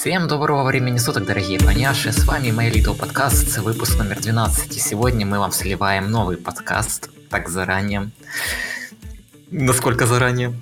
[0.00, 4.80] Всем доброго времени суток, дорогие поняши, с вами My Little Podcast, выпуск номер 12, и
[4.80, 8.10] сегодня мы вам сливаем новый подкаст, так заранее.
[9.50, 10.54] Насколько заранее?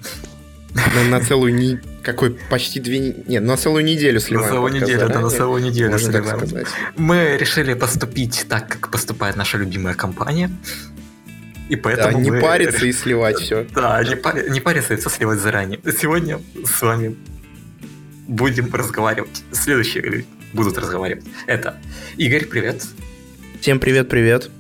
[0.75, 4.49] На, на целую не какой почти две нет на целую неделю сливаем.
[4.49, 6.41] На целую неделю, да, на целую неделю Можно сливаем.
[6.41, 6.67] Так сказать.
[6.97, 10.51] Мы решили поступить так, как поступает наша любимая компания.
[11.69, 12.41] И поэтому да, не мы...
[12.41, 13.69] париться и сливать все.
[13.73, 14.51] Да, не, пар...
[14.51, 15.79] не париться и все сливать заранее.
[15.97, 17.17] Сегодня с вами
[18.29, 19.43] будем разговаривать.
[19.51, 21.25] Следующие люди будут разговаривать.
[21.47, 21.81] Это
[22.17, 22.85] Игорь, привет.
[23.61, 24.51] Всем привет-привет.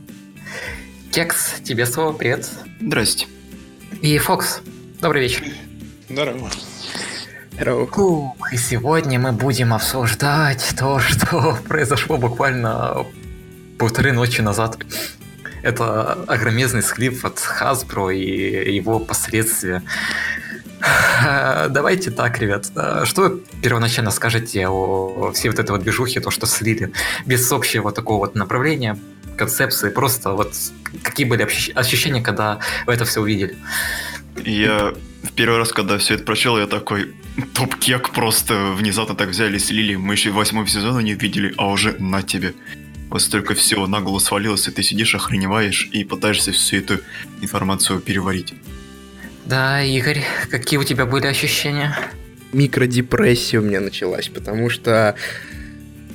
[1.12, 2.50] Кекс, тебе слово, привет.
[2.80, 3.26] Здрасте.
[4.02, 4.62] И Фокс,
[5.00, 5.44] добрый вечер.
[6.08, 6.50] Здорово.
[7.52, 8.34] Здорово.
[8.52, 13.06] И сегодня мы будем обсуждать то, что произошло буквально
[13.78, 14.78] полторы ночи назад.
[15.62, 19.82] Это огромезный склип от Hasbro и его последствия.
[21.70, 22.70] Давайте так, ребят.
[23.04, 26.92] Что вы первоначально скажете о всей вот этой вот движухе, то, что слили,
[27.26, 28.98] без общего такого вот направления,
[29.36, 30.54] концепции, просто вот
[31.02, 33.56] какие были ощущения, когда вы это все увидели?
[34.44, 37.14] Я в первый раз, когда все это прочел, я такой,
[37.54, 39.96] топ-кек просто внезапно так взяли слили.
[39.96, 42.54] Мы еще в восьмом сезоне не видели, а уже на тебе.
[43.10, 46.98] Вот столько всего на голову свалилось, и ты сидишь, охреневаешь и пытаешься всю эту
[47.40, 48.54] информацию переварить.
[49.48, 51.96] Да, Игорь, какие у тебя были ощущения?
[52.52, 55.16] Микродепрессия у меня началась, потому что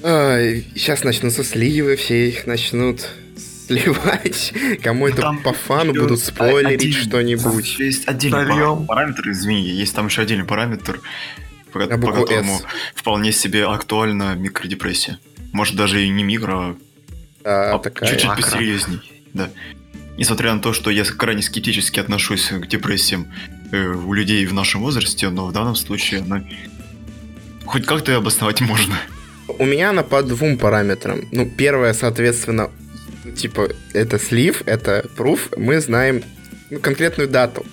[0.03, 4.54] э, сейчас начнутся сливы, все их начнут сливать.
[4.84, 7.80] Кому это ну, по фану будут спойлерить что-нибудь.
[7.80, 11.02] Есть отдельный параметр, извини, есть там еще отдельный параметр,
[11.72, 12.64] по, а по которому S.
[12.94, 15.17] вполне себе актуальна микродепрессия.
[15.54, 16.76] Может даже и не микро,
[17.44, 19.02] а, а чуть-чуть посерьезней.
[19.34, 19.50] Да.
[20.17, 23.28] Несмотря на то, что я крайне скептически отношусь к депрессиям
[23.72, 26.44] э, у людей в нашем возрасте, но в данном случае она
[27.66, 28.95] хоть как-то обосновать можно.
[29.47, 31.22] У меня она по двум параметрам.
[31.31, 32.70] Ну, первое, соответственно,
[33.36, 36.23] типа, это слив, это пруф, мы знаем
[36.70, 37.66] ну, конкретную дату.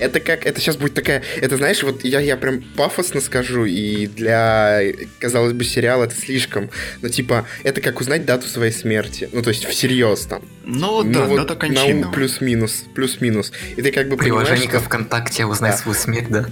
[0.00, 4.06] Это как, это сейчас будет такая, это знаешь, вот я, я прям пафосно скажу, и
[4.06, 4.80] для,
[5.18, 6.70] казалось бы, сериала это слишком,
[7.02, 10.42] но типа, это как узнать дату своей смерти, ну то есть всерьез там.
[10.64, 12.10] Ну, ну да, вот дата кончины.
[12.12, 13.52] плюс-минус, плюс-минус.
[13.76, 14.80] И ты как бы Приложение что...
[14.80, 15.78] ВКонтакте узнать да.
[15.78, 16.46] свою смерть, да?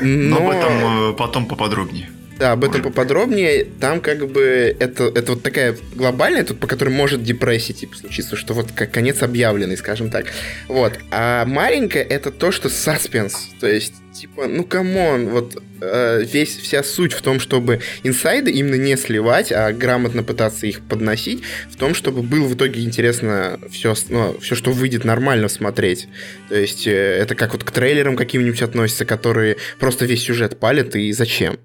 [0.00, 0.38] Но...
[0.40, 2.10] но об этом э, потом поподробнее.
[2.38, 3.64] Да, об этом поподробнее.
[3.64, 8.36] Там как бы это, это вот такая глобальная, тут по которой может депрессия типа случиться,
[8.36, 10.26] что вот как конец объявленный, скажем так.
[10.66, 10.98] Вот.
[11.10, 13.48] А маленькая это то, что саспенс.
[13.60, 18.50] То есть, типа, ну come on, вот э, весь, вся суть в том, чтобы инсайды
[18.50, 23.60] именно не сливать, а грамотно пытаться их подносить, в том, чтобы было в итоге интересно
[23.70, 26.08] все, ну, все что выйдет, нормально смотреть.
[26.48, 30.96] То есть, э, это как вот к трейлерам каким-нибудь относится, которые просто весь сюжет палят,
[30.96, 31.58] и зачем?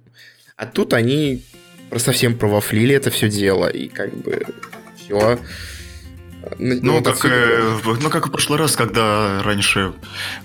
[0.59, 1.41] А тут они
[1.95, 4.45] совсем провафлили это все дело, и как бы
[4.97, 5.39] все.
[6.57, 9.93] Ну, ну, как, э, ну, как в прошлый раз, когда раньше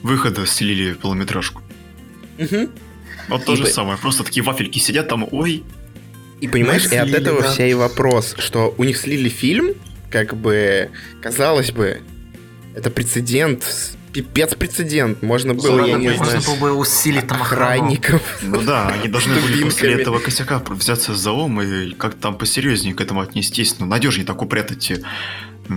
[0.02, 1.62] выхода слили полуметражку.
[2.38, 2.70] Угу.
[3.28, 3.68] Вот то и же по...
[3.68, 5.64] самое, просто такие вафельки сидят там, ой.
[6.40, 7.50] И понимаешь, слили, и от этого да.
[7.50, 9.74] вся и вопрос, что у них слили фильм,
[10.10, 10.90] как бы,
[11.22, 12.02] казалось бы,
[12.76, 15.22] это прецедент пипец прецедент.
[15.22, 18.22] Можно было, Ладно, я не можно знаю, было бы усилить там охранников.
[18.42, 22.94] Ну да, они должны были после этого косяка взяться за ум и как-то там посерьезнее
[22.94, 23.76] к этому отнестись.
[23.80, 24.92] Ну, надежнее так упрятать,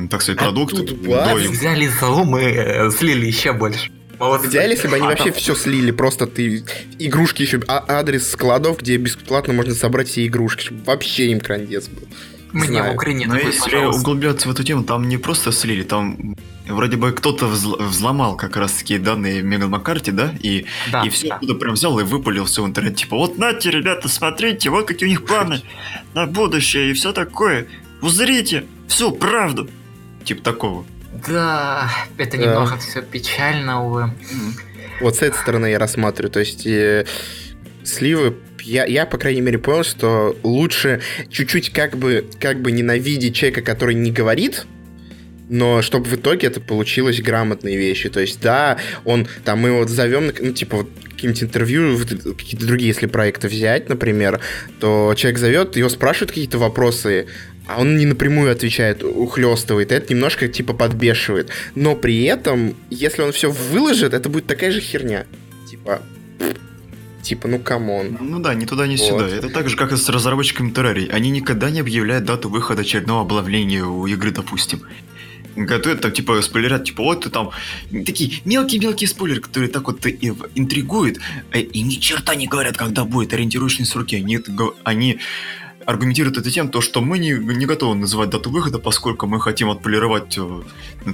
[0.10, 0.76] так сказать, а продукт.
[0.76, 3.92] Взяли за ум и э, слили еще больше.
[4.20, 4.48] Молодцы.
[4.48, 6.64] В идеале, если бы они вообще все слили, просто ты
[7.00, 11.88] игрушки еще, а адрес складов, где бесплатно можно собрать все игрушки, чтобы вообще им крандец
[11.88, 12.08] был.
[12.54, 16.36] Мне в Украине Но если углубляться в эту тему, там не просто слили, там
[16.68, 20.34] вроде бы кто-то взломал как раз таки данные Меган Маккарти, да?
[20.42, 21.36] И, да, и все да.
[21.36, 22.96] оттуда прям взял и выпалил все в интернет.
[22.96, 25.62] Типа, вот нате, ребята, смотрите, вот какие у них планы
[26.14, 27.68] на будущее и все такое.
[28.02, 29.70] Узрите всю правду.
[30.24, 30.86] Типа такого.
[31.28, 32.78] Да, это немного да.
[32.78, 34.12] все печально, увы.
[35.02, 36.32] Вот с этой стороны я рассматриваю.
[36.32, 37.06] То есть э,
[37.84, 38.36] сливы
[38.68, 43.62] я, я, по крайней мере, понял, что лучше чуть-чуть как бы, как бы ненавидеть человека,
[43.62, 44.66] который не говорит,
[45.50, 48.10] но чтобы в итоге это получилось грамотные вещи.
[48.10, 51.98] То есть, да, он там мы вот зовем, ну, типа, вот какие-нибудь интервью,
[52.38, 54.40] какие-то другие, если проекты взять, например,
[54.80, 57.28] то человек зовет, его спрашивают какие-то вопросы,
[57.68, 61.50] а он не напрямую отвечает, ухлестывает, это немножко типа подбешивает.
[61.76, 65.26] Но при этом, если он все выложит, это будет такая же херня.
[65.70, 66.02] Типа,
[67.24, 68.18] типа, ну come on.
[68.22, 69.06] Ну да, ни туда, ни вот.
[69.06, 69.28] сюда.
[69.28, 71.10] Это так же, как и с разработчиками Terraria.
[71.12, 74.82] Они никогда не объявляют дату выхода очередного обновления у игры, допустим.
[75.58, 77.52] Готовят там, типа, спойлерят, типа, вот ты там,
[78.06, 81.20] такие мелкие-мелкие спойлеры, которые так вот интригуют,
[81.52, 84.40] э, и ни черта не говорят, когда будет ориентировочные сроки, они,
[84.84, 85.20] они
[85.88, 89.70] аргументирует это тем, то, что мы не, не готовы называть дату выхода, поскольку мы хотим
[89.70, 90.62] отполировать э,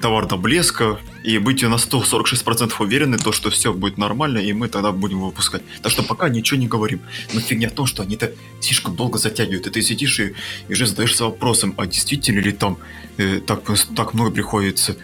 [0.02, 4.68] товар до блеска и быть на 146% уверены, то, что все будет нормально, и мы
[4.68, 5.62] тогда будем выпускать.
[5.84, 7.02] Так что пока ничего не говорим.
[7.34, 8.32] Но фигня в том, что они-то
[8.62, 9.68] слишком долго затягивают.
[9.68, 10.34] И ты сидишь и,
[10.68, 12.80] и уже задаешься вопросом, а действительно ли там
[13.18, 13.62] э, так,
[13.96, 14.96] так много приходится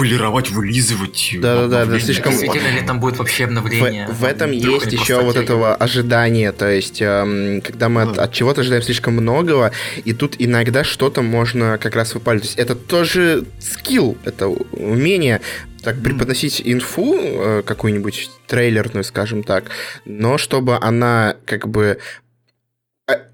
[0.00, 1.36] полировать, вылизывать.
[1.40, 2.32] Да, да, да, слишком.
[2.32, 4.06] Действительно ли там будет вообще обновление?
[4.08, 8.32] В, в этом есть еще вот этого ожидания, то есть, эм, когда мы от, от
[8.32, 9.72] чего-то ожидаем слишком многого,
[10.04, 12.42] и тут иногда что-то можно как раз выпалить.
[12.42, 15.42] То есть это тоже скилл, это умение
[15.82, 19.64] так преподносить инфу э, какую-нибудь трейлерную, скажем так,
[20.06, 21.98] но чтобы она как бы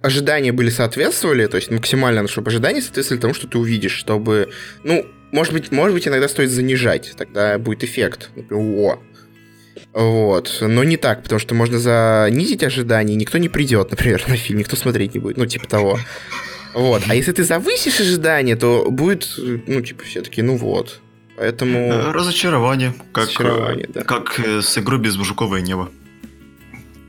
[0.03, 4.51] ожидания были соответствовали, то есть максимально, чтобы ожидания соответствовали тому, что ты увидишь, чтобы,
[4.85, 8.31] ну, может быть, может быть, иногда стоит занижать, тогда будет эффект.
[8.35, 8.99] Например, о.
[9.93, 10.59] Вот.
[10.61, 14.77] Но не так, потому что можно занизить ожидания, никто не придет, например, на фильм, никто
[14.77, 15.37] смотреть не будет.
[15.37, 15.99] Ну, типа того.
[16.75, 17.03] Вот.
[17.09, 21.01] А если ты завысишь ожидания, то будет, ну, типа, все-таки, ну вот.
[21.37, 21.79] Поэтому...
[21.79, 22.95] Э, разочарование.
[23.13, 24.03] Как, Разочарование, да.
[24.03, 25.91] Как э, с игрой без мужиковое небо.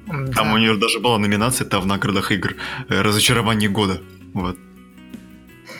[0.08, 0.32] Да.
[0.34, 2.56] Там у нее даже была номинация там в наградах игр
[2.90, 4.02] э, «Разочарование года».
[4.34, 4.58] Вот.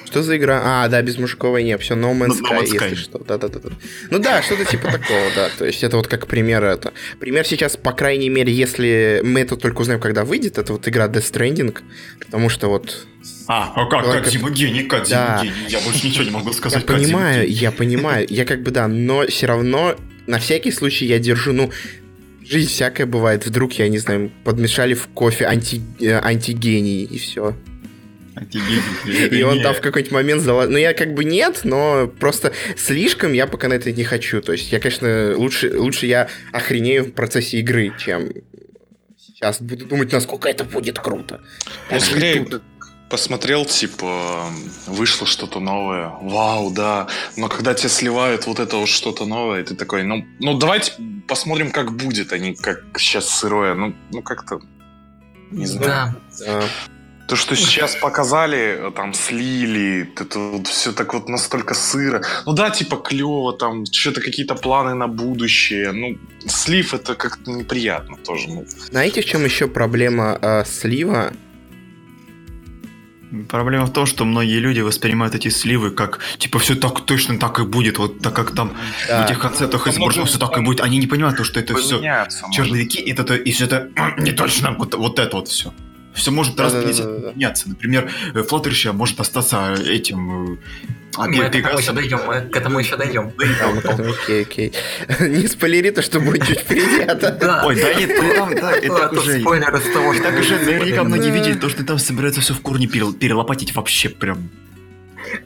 [0.06, 0.62] Что за игра?
[0.64, 2.84] А, да, без мужиковой нет, все No Man's Sky, no Man's Sky.
[2.90, 3.20] если что.
[3.20, 3.70] Да, да, да, да.
[4.10, 5.50] Ну да, что-то типа такого, да.
[5.58, 6.94] То есть это вот как пример это.
[7.20, 11.08] Пример сейчас, по крайней мере, если мы это только узнаем, когда выйдет, это вот игра
[11.08, 11.78] Death Stranding,
[12.20, 13.06] потому что вот
[13.48, 15.42] а, а как, как Дима гений, как да.
[15.44, 16.82] гений, я больше ничего не могу сказать.
[16.82, 19.96] Я понимаю, я понимаю, я как бы да, но все равно
[20.26, 21.70] на всякий случай я держу, ну,
[22.50, 27.56] жизнь всякая бывает, вдруг, я не знаю, подмешали в кофе анти, э, антигений и все.
[29.32, 30.72] И он там в какой-то момент залазил.
[30.72, 34.42] Ну, я как бы нет, но просто слишком я пока на это не хочу.
[34.42, 38.30] То есть я, конечно, лучше, лучше я охренею в процессе игры, чем
[39.18, 41.42] сейчас буду думать, насколько это будет круто.
[42.00, 42.46] Скорее,
[43.10, 44.46] посмотрел, типа,
[44.86, 47.08] вышло что-то новое, вау, да,
[47.38, 50.94] но когда тебе сливают вот это вот что-то новое, ты такой, ну, ну давайте
[51.28, 54.60] посмотрим, как будет, а не как сейчас сырое, ну, ну как-то,
[55.52, 56.16] не знаю.
[56.40, 56.62] Да.
[57.28, 62.22] То, что сейчас показали, там слили, это вот все так вот настолько сыро.
[62.46, 65.92] Ну да, типа клево, там что-то какие-то планы на будущее.
[65.92, 66.18] Ну,
[66.48, 68.48] слив это как-то неприятно тоже.
[68.48, 68.66] Ну.
[68.90, 71.34] Знаете, в чем еще проблема э, слива?
[73.50, 77.60] Проблема в том, что многие люди воспринимают эти сливы как, типа, все так точно так
[77.60, 78.74] и будет, вот так как там
[79.08, 79.22] да.
[79.22, 80.82] в этих концертах изображено, все так и будет.
[80.82, 82.00] Они не понимают, то, что это все
[82.52, 85.74] черновики, и это, и все это не точно, вот, вот это вот все
[86.18, 87.70] все может да, распределиться, да, да, меняться.
[87.70, 90.58] Например, Fluttershy может остаться этим э,
[91.18, 93.34] а, мы к этому еще дойдем, мы к этому еще дойдем.
[94.24, 94.74] Окей, окей.
[95.20, 97.02] Не спойлери то, что будет чуть впереди,
[97.66, 99.40] Ой, да нет, ты там, да, и так уже...
[99.42, 100.24] Спойлер из того, что...
[100.24, 104.50] Так уже наверняка многие видели то, что там собирается все в корне перелопатить вообще прям.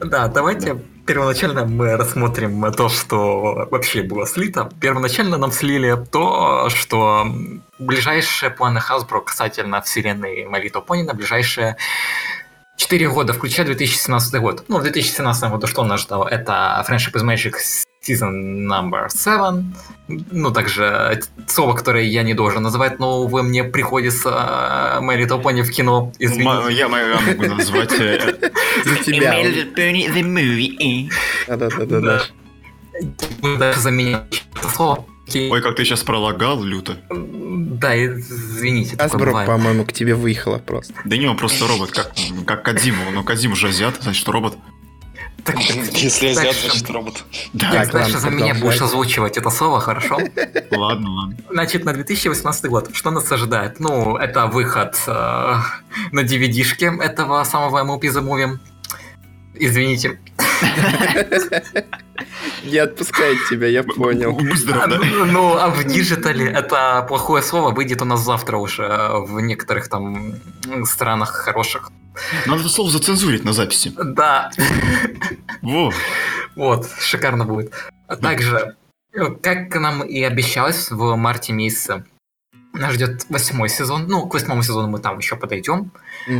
[0.00, 0.76] Да, давайте
[1.06, 4.70] первоначально мы рассмотрим то, что вообще было слито.
[4.80, 7.26] Первоначально нам слили то, что
[7.78, 11.76] ближайшие планы Hasbro касательно вселенной Малито Пони на ближайшие
[12.76, 14.64] 4 года, включая 2017 год.
[14.68, 16.28] Ну, в 2017 году что нас ждало?
[16.28, 17.54] Это Friendship is Magic
[18.06, 19.72] Season Number 7.
[20.32, 25.70] Ну, также слово, которое я не должен называть, но вы мне приходится Little Pony в
[25.70, 26.12] кино.
[26.18, 26.74] Извините.
[26.74, 28.34] Я могу назвать э,
[28.84, 29.36] за тебя.
[31.46, 32.22] Да-да-да-да.
[33.58, 35.06] Даже заменить это слово.
[35.34, 36.98] Ой, как ты сейчас пролагал люто.
[37.08, 38.96] Да, извините.
[38.96, 40.94] Асбро, по-моему, к тебе выехала просто.
[41.04, 42.12] Да не, он просто робот, как,
[42.46, 43.10] как Кадзима.
[43.12, 44.56] Но Кадзима же азиат, значит, робот.
[45.44, 45.56] Так,
[45.94, 47.24] Если азиат, значит робот.
[47.52, 50.18] Да, так, дальше за меня будешь озвучивать это слово, хорошо?
[50.70, 51.36] Ладно, ладно.
[51.50, 53.80] Значит, на 2018 год, что нас ожидает?
[53.80, 55.54] Ну, это выход э,
[56.12, 58.58] на DVD-шке этого самого MLP The Movie.
[59.54, 60.18] Извините.
[62.64, 64.38] Не отпускает тебя, я понял.
[64.38, 69.40] Ну, ну, а в digital е это плохое слово выйдет у нас завтра уже в
[69.40, 70.34] некоторых там
[70.84, 71.90] странах хороших.
[72.46, 73.92] Надо это слово зацензурить на записи.
[73.96, 74.50] Да.
[75.62, 75.92] Во.
[76.56, 77.72] Вот, шикарно будет.
[78.20, 78.76] Также,
[79.42, 82.04] как нам и обещалось в марте месяце,
[82.72, 84.06] нас ждет восьмой сезон.
[84.08, 85.92] Ну, к восьмому сезону мы там еще подойдем.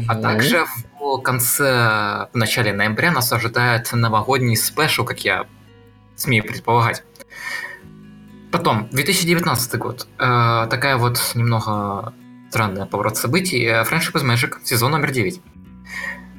[0.09, 0.67] А также
[0.99, 5.47] в конце, в начале ноября нас ожидает новогодний спешл, как я
[6.17, 7.03] смею предполагать.
[8.51, 10.07] Потом, 2019 год.
[10.19, 12.13] Э, такая вот немного
[12.51, 13.65] странная поворот событий.
[13.67, 15.41] Friendship is Magic, сезон номер 9.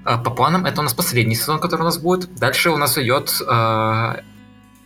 [0.04, 2.34] По планам, это у нас последний сезон, который у нас будет.
[2.36, 4.14] Дальше у нас идет э,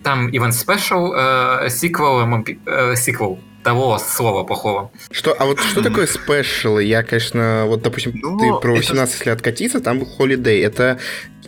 [0.04, 2.22] там Event Special, э, сиквел,
[2.66, 4.92] э, сиквел того слова плохого.
[5.12, 6.80] Что, а вот что такое спешл?
[6.80, 9.26] Я, конечно, вот, допустим, ну, ты про 18 это...
[9.26, 10.64] лет откатиться, там был Holiday.
[10.64, 11.00] Это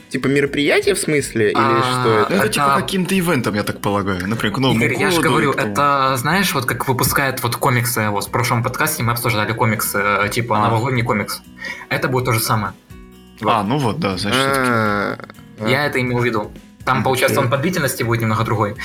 [0.09, 1.51] типа мероприятие в смысле?
[1.51, 2.33] Или а, что это?
[2.33, 4.27] Это типа каким-то ивентом, я так полагаю.
[4.27, 8.25] Например, к Новому Игорь, я же говорю, это, знаешь, вот как выпускают вот комиксы, вот
[8.25, 10.63] в прошлом подкасте мы обсуждали комиксы, э, типа а.
[10.63, 11.41] новогодний комикс.
[11.89, 12.73] Это будет то же самое.
[13.43, 14.39] А, ну вот, да, значит.
[14.41, 15.17] А,
[15.65, 16.51] я это имел в виду.
[16.85, 18.75] Там, получается, он по длительности будет немного другой.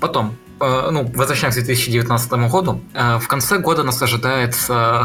[0.00, 2.80] Потом, э, ну, возвращаемся к 2019 году.
[2.94, 5.04] Э, в конце года нас ожидает э,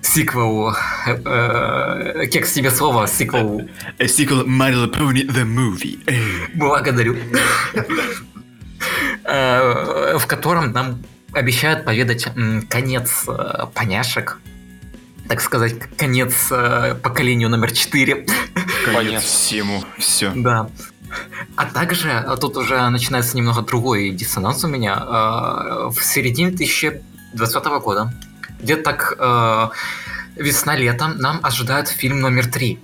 [0.00, 0.74] сиквел,
[1.06, 3.68] э, кекс тебе слово, сиквел.
[4.04, 5.98] Сиквел My Little Pony The Movie.
[6.54, 7.16] Благодарю.
[9.24, 11.02] Э, в котором нам
[11.32, 12.28] обещают поведать
[12.68, 14.40] конец э, поняшек,
[15.28, 18.26] так сказать, конец э, поколению номер 4.
[18.84, 20.32] Конец всему, все.
[20.34, 20.68] Да.
[21.56, 24.96] А также а тут уже начинается немного другой диссонанс у меня.
[24.98, 28.12] А, в середине 2020 года,
[28.60, 29.68] где-то так э,
[30.36, 32.80] весна-лето, нам ожидает фильм номер три.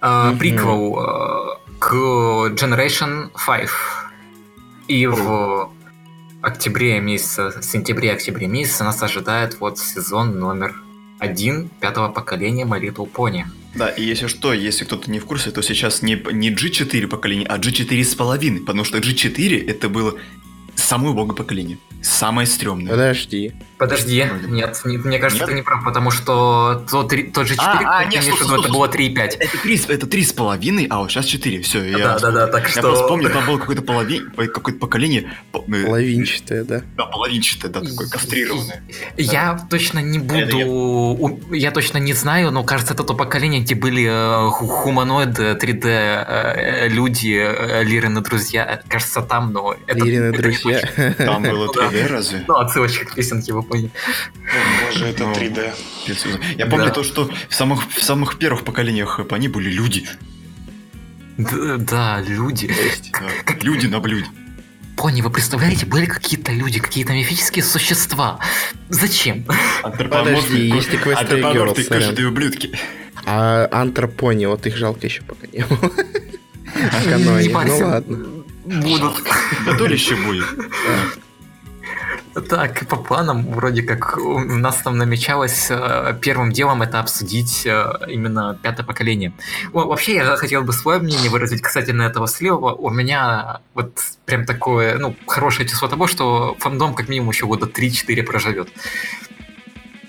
[0.00, 0.38] Mm-hmm.
[0.38, 3.68] Приквел э, к Generation 5.
[4.88, 5.70] И в
[6.42, 10.74] октябре месяце, сентябре-октябре месяце нас ожидает вот сезон номер
[11.20, 13.44] один пятого поколения My Little Pony.
[13.74, 17.46] Да, и если что, если кто-то не в курсе, то сейчас не, не G4 поколение,
[17.46, 20.16] а G4 с половиной, потому что G4 это было
[20.80, 21.78] самое убогое поколение.
[22.02, 22.90] Самое стрёмное.
[22.90, 23.52] Подожди.
[23.80, 25.50] Подожди, нет, не, мне кажется, нет?
[25.50, 28.64] ты не прав, потому что тот, тот же 4, а, а, нет, стоп, стоп, стоп,
[28.66, 29.36] это было 3,5.
[29.38, 31.84] Это 3, это 3 с половиной, а вот сейчас 4, все.
[31.84, 32.80] Я, да, да, да, так я что...
[32.80, 35.32] Я просто помню, там было какое-то половин, какое-то поколение...
[35.54, 36.82] Э, половинчатое, да?
[36.94, 38.82] Да, половинчатое, да, такое кастрированное.
[39.16, 39.66] Я да.
[39.70, 41.40] точно не буду...
[41.50, 46.88] Я точно не знаю, но кажется, это то поколение, где были э, хуманоиды, 3D э,
[46.88, 48.82] люди, Лирины друзья.
[48.88, 49.74] Кажется, там, но...
[49.88, 50.69] Лирины друзья.
[51.18, 52.44] Там было 3D разве?
[52.46, 53.90] Ну, отсылочка к песенке, вы поняли.
[54.84, 55.72] Боже, это 3D.
[56.56, 60.08] Я помню то, что в самых, в самых первых поколениях они были люди.
[61.38, 62.70] Да, да люди.
[63.12, 63.62] Как...
[63.62, 64.26] Люди на блюде.
[64.96, 68.38] Пони, вы представляете, были какие-то люди, какие-то мифические существа.
[68.90, 69.46] Зачем?
[69.82, 71.82] Подожди, есть Equestria Girls.
[71.84, 72.78] каждые ублюдки.
[73.24, 75.90] А антропони, вот их жалко еще пока не было.
[77.40, 78.39] Не Ну ладно.
[78.70, 79.22] Будут.
[79.66, 80.46] Да то ли еще будет.
[82.48, 87.92] Так, по планам, вроде как у нас там намечалось э, первым делом это обсудить э,
[88.06, 89.32] именно пятое поколение.
[89.72, 92.72] Вообще, я хотел бы свое мнение выразить касательно этого слива.
[92.72, 97.66] У меня вот прям такое, ну, хорошее число того, что фандом как минимум еще года
[97.66, 98.68] 3-4 проживет.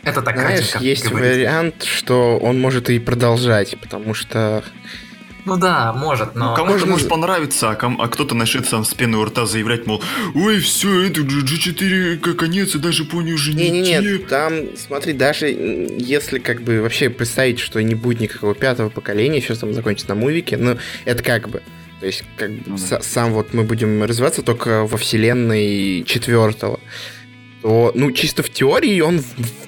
[0.04, 1.40] Это так Знаешь, есть говорится.
[1.40, 4.64] вариант, что он может и продолжать, потому что
[5.46, 6.52] ну да, может, но...
[6.52, 8.00] Ну, кому-то может понравиться, а, ком...
[8.02, 10.02] а кто-то начнет сам с пены у рта заявлять, мол,
[10.36, 15.48] ой, все, это G4 конец, и даже пони уже не не Нет, там, смотри, даже
[15.48, 20.16] если как бы вообще представить, что не будет никакого пятого поколения, сейчас там закончится на
[20.16, 21.62] мувике, ну, это как бы...
[22.00, 23.00] То есть, как ну, да.
[23.02, 26.80] сам вот мы будем развиваться только во вселенной четвертого
[27.62, 29.24] то, ну, чисто в теории он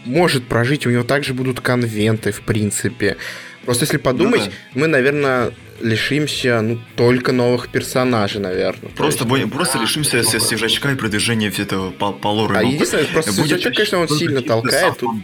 [0.06, 3.18] может прожить, у него также будут конвенты, в принципе.
[3.66, 4.52] Просто если подумать, ну, да.
[4.74, 5.52] мы, наверное,
[5.82, 8.92] лишимся ну, только новых персонажей, наверное.
[8.92, 9.52] Просто, есть...
[9.52, 12.56] просто лишимся да, свежачка и продвижения этого по, по лору.
[12.56, 14.98] А единственное, просто будет свежачок, конечно, он сильно толкает.
[14.98, 15.16] Тут...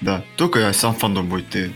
[0.00, 1.72] Да, только сам фандом будет ты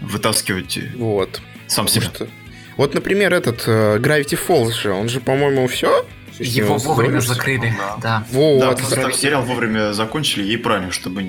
[0.00, 1.40] вытаскивать вот.
[1.66, 2.06] сам себя.
[2.14, 2.28] Что...
[2.76, 6.04] Вот, например, этот uh, Gravity Falls же, он же, по-моему, все
[6.38, 8.24] его вовремя закрыли, да.
[8.30, 8.60] Вот.
[8.60, 11.24] Да, просто сериал вовремя закончили, и правильно, чтобы...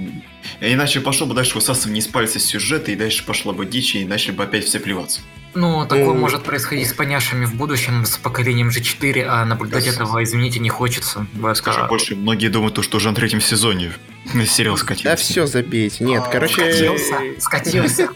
[0.59, 4.31] Иначе пошел бы дальше высасывание не спалиться сюжета, и дальше пошла бы дичь, и начали
[4.31, 5.21] бы опять все плеваться.
[5.57, 9.89] Ну, такое ну, может происходить с поняшами в будущем, с поколением G4, а наблюдать да,
[9.89, 11.25] этого, извините, не хочется.
[11.55, 11.87] Скажем а...
[11.87, 13.91] больше, многие думают, то, что уже на третьем сезоне
[14.45, 15.09] сериал скатился.
[15.09, 16.03] Да все забейте.
[16.03, 16.53] Нет, а, короче...
[16.61, 18.09] Скатился, скатился.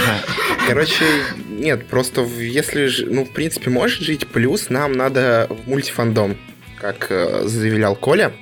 [0.66, 1.04] Короче,
[1.48, 6.36] нет, просто если, ну, в принципе, может жить, плюс нам надо в мультифандом,
[6.78, 8.34] как э, заявлял Коля.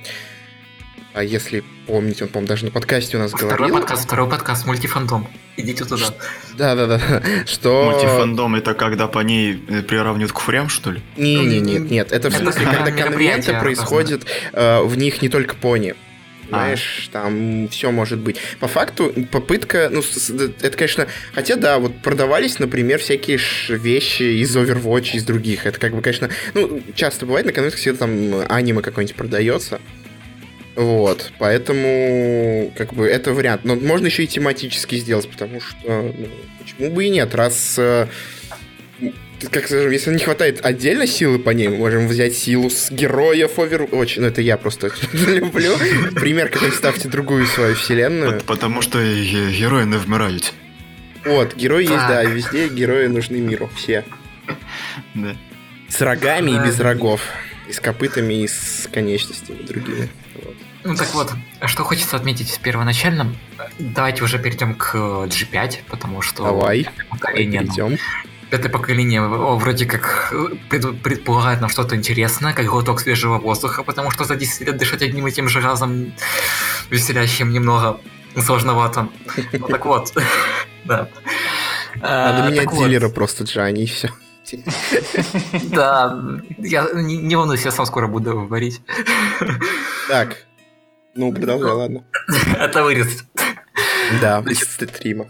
[1.17, 3.77] А если помните, он, по-моему, даже на подкасте у нас второй говорил.
[3.77, 5.27] Подкаст, второй подкаст, мультифандом.
[5.57, 6.09] Идите туда.
[6.59, 7.23] Да-да-да.
[7.47, 7.91] Что...
[7.91, 11.01] Мультифандом это когда по ней э, приравнивают к фурям, что ли?
[11.17, 12.13] Не, не, нет, нет.
[12.13, 15.95] Это в смысле, когда конвенты происходят, э, в них не только пони.
[16.51, 17.13] Знаешь, а.
[17.13, 18.37] там все может быть.
[18.61, 20.03] По факту, попытка, ну,
[20.61, 25.65] это, конечно, хотя да, вот продавались, например, всякие вещи из Overwatch, из других.
[25.65, 29.81] Это как бы, конечно, ну, часто бывает на конвенциях всегда там аниме какое-нибудь продается.
[30.77, 33.65] Вот, поэтому, как бы, это вариант.
[33.65, 36.29] Но можно еще и тематически сделать, потому что, ну,
[36.59, 38.09] почему бы и нет, раз э,
[39.51, 43.59] как скажем, если не хватает отдельно силы по ней, мы можем взять силу с героев
[43.59, 44.15] Overwatch.
[44.21, 45.77] Ну, это я просто люблю.
[46.15, 48.41] Пример, как ставьте другую свою вселенную.
[48.47, 50.53] Потому что герои не вмирают.
[51.25, 54.05] Вот, герои есть, да, везде герои нужны миру, все.
[55.15, 55.37] Да.
[55.89, 57.21] С рогами и без рогов.
[57.69, 60.09] И с копытами, и с конечностями другими.
[60.87, 61.33] Ну так вот,
[61.65, 63.35] что хочется отметить первоначально,
[63.79, 66.45] давайте уже перейдем к G5, потому что...
[66.45, 66.89] Давай,
[67.35, 67.99] перейдем.
[68.51, 70.33] Пятое поколение вроде как
[71.03, 75.27] предполагает нам что-то интересное, как глоток свежего воздуха, потому что за 10 лет дышать одним
[75.27, 76.13] и тем же разом
[76.89, 78.01] веселящим немного
[78.41, 79.09] сложновато.
[79.53, 80.13] Ну так вот,
[80.85, 81.09] да.
[81.97, 84.11] Надо а, менять дилера просто Джани и все.
[85.73, 86.17] Да,
[86.59, 88.81] я не, не волнуйся, я сам скоро буду говорить.
[90.09, 90.47] Так,
[91.17, 92.05] ну продолжай, ладно.
[92.59, 93.25] Это вырез.
[94.21, 95.27] Да, из стрима.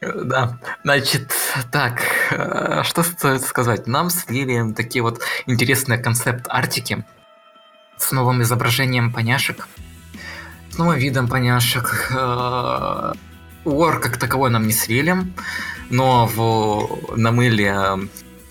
[0.00, 1.32] Да, значит,
[1.72, 3.86] так, э, что стоит сказать?
[3.86, 7.04] Нам слили такие вот интересные концепт-артики
[7.96, 9.66] с новым изображением поняшек,
[10.70, 12.12] с новым видом поняшек.
[13.64, 15.16] Уор как таковой нам не слили,
[15.88, 17.74] но в, на мыле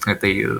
[0.08, 0.60] этой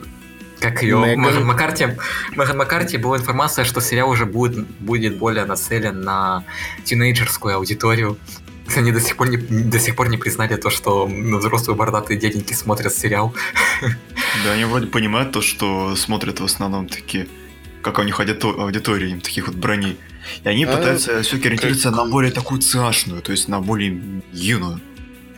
[0.64, 1.88] как ее Меган Маккарти,
[2.32, 6.46] Меган Маккарти была информация, что сериал уже будет, будет более нацелен на
[6.86, 8.18] тинейджерскую аудиторию.
[8.78, 12.54] Они до сих пор не, до сих пор не признали то, что взрослые бородатые дяденьки
[12.54, 13.34] смотрят сериал.
[14.44, 17.28] Да, они вроде понимают то, что смотрят в основном такие,
[17.84, 20.00] как у них аудитории, таких вот броней.
[20.44, 21.98] И они а, пытаются все-таки ориентироваться как...
[21.98, 24.02] на более такую цашную, то есть на более
[24.32, 24.82] юную.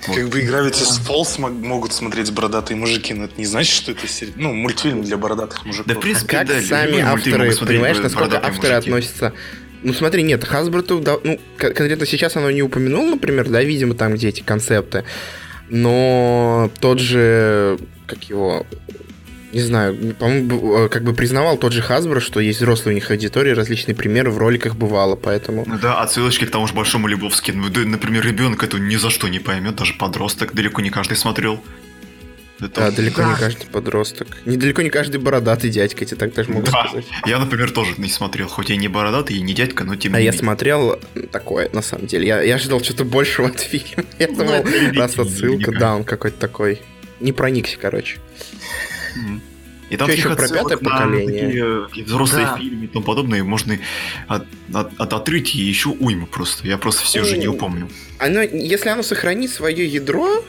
[0.07, 0.15] Вот.
[0.15, 4.07] Как бы и Gravity Falls могут смотреть бородатые мужики, но это не значит, что это
[4.07, 4.33] сери...
[4.35, 5.87] ну, мультфильм для бородатых мужиков.
[5.87, 8.89] Да, в принципе, как да, сами авторы, понимаешь, насколько авторы мужики.
[8.89, 9.33] относятся
[9.85, 14.15] ну смотри, нет, Hasbro, да, ну, конкретно сейчас оно не упомянул, например, да, видимо, там,
[14.15, 15.05] где эти концепты.
[15.69, 18.65] Но тот же, как его,
[19.55, 23.09] не знаю, по-моему, э, как бы признавал тот же Hasbro, что есть взрослые у них
[23.09, 25.63] аудитории, различные примеры в роликах бывало, поэтому...
[25.65, 27.51] Ну да, отсылочки к тому же Большому Лебовски.
[27.51, 31.63] Ну, например, ребенок это ни за что не поймет, даже подросток, далеко не каждый смотрел.
[32.59, 32.81] Это...
[32.81, 33.29] Да, далеко да.
[33.29, 34.27] не каждый подросток.
[34.43, 36.87] Недалеко не каждый бородатый дядька, эти так даже могу да.
[36.87, 37.05] сказать.
[37.25, 40.19] Я, например, тоже не смотрел, хоть я не бородатый и не дядька, но тем а
[40.19, 40.99] не А я смотрел
[41.31, 42.27] такое, на самом деле.
[42.27, 44.03] Я, я ожидал что-то большего от фильма.
[44.19, 46.81] Я ну, думал, раз отсылка, да, он какой-то такой.
[47.21, 48.17] Не проникся, короче.
[49.89, 51.85] И там еще про пятое поколение.
[51.87, 52.57] Такие взрослые да.
[52.57, 53.77] фильмы и тому подобное можно
[54.27, 56.67] от, от, от, отрыть и еще уйму просто.
[56.67, 57.89] Я просто все уже не упомню.
[58.19, 60.43] Оно, если оно сохранит свое ядро,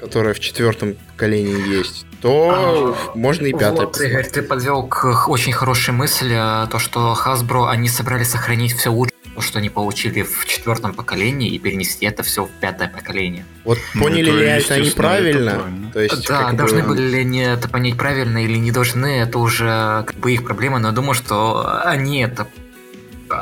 [0.00, 3.86] которая в четвертом поколении есть, то а, можно и пятое.
[3.86, 8.72] Вот, Игорь, ты подвел к очень хорошей мысли, а, то, что Hasbro, они собрались сохранить
[8.72, 13.44] все лучше, что они получили в четвертом поколении и перенести это все в пятое поколение.
[13.64, 15.50] Вот ну, поняли ли это они правильно?
[15.50, 15.90] Это правильно.
[15.92, 16.88] То есть, да, должны бы...
[16.88, 20.78] были ли они это понять правильно или не должны, это уже как бы их проблема,
[20.78, 22.46] но я думаю, что они это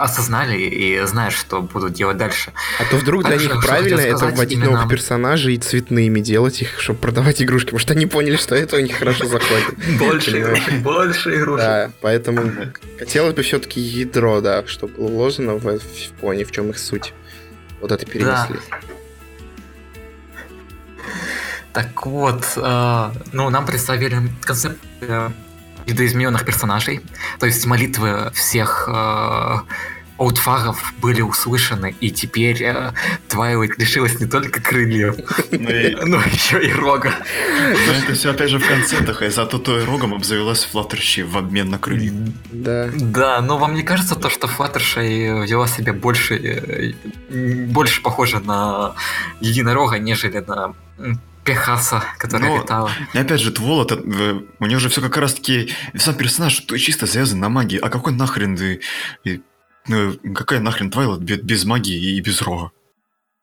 [0.00, 2.52] осознали и знают, что будут делать дальше.
[2.78, 4.72] А то вдруг для них правильно это вводить именно...
[4.72, 8.76] новых персонажей и цветными делать их, чтобы продавать игрушки, потому что они поняли, что это
[8.76, 9.74] у них хорошо заходит.
[9.98, 11.66] Больше, больше игрушек.
[11.66, 12.50] Да, поэтому
[12.98, 15.78] хотелось бы все-таки ядро, да, чтобы было вложено в,
[16.20, 17.12] пони, в чем их суть.
[17.80, 18.56] Вот это перенесли.
[21.72, 25.30] Так вот, э, ну, нам представили концепт э,
[25.86, 27.00] видоизмененных персонажей.
[27.38, 29.58] То есть молитвы всех э,
[30.20, 32.92] аутфагов были услышаны, и теперь э,
[33.28, 35.16] Твайлайт лишилась не только крыльев,
[35.50, 37.14] но еще и рога.
[37.86, 41.38] Но это все опять же в концептах, и зато то и рогом обзавелась Флаттерши в
[41.38, 42.12] обмен на крылья.
[42.52, 42.90] Да.
[42.94, 46.92] Да, но вам не кажется то, что Флаттерши вела себя больше, э,
[47.66, 48.92] больше похоже на
[49.40, 50.74] единорога, нежели на
[51.50, 52.90] Пехаса, которая Но, летала.
[53.12, 57.06] Опять же, Твол, это, э, у него же все как раз таки, сам персонаж чисто
[57.08, 57.78] связан на магии.
[57.78, 58.80] А какой нахрен, и,
[59.24, 59.42] и,
[59.88, 62.70] ну, какая нахрен Твайлот без, без магии и без рога?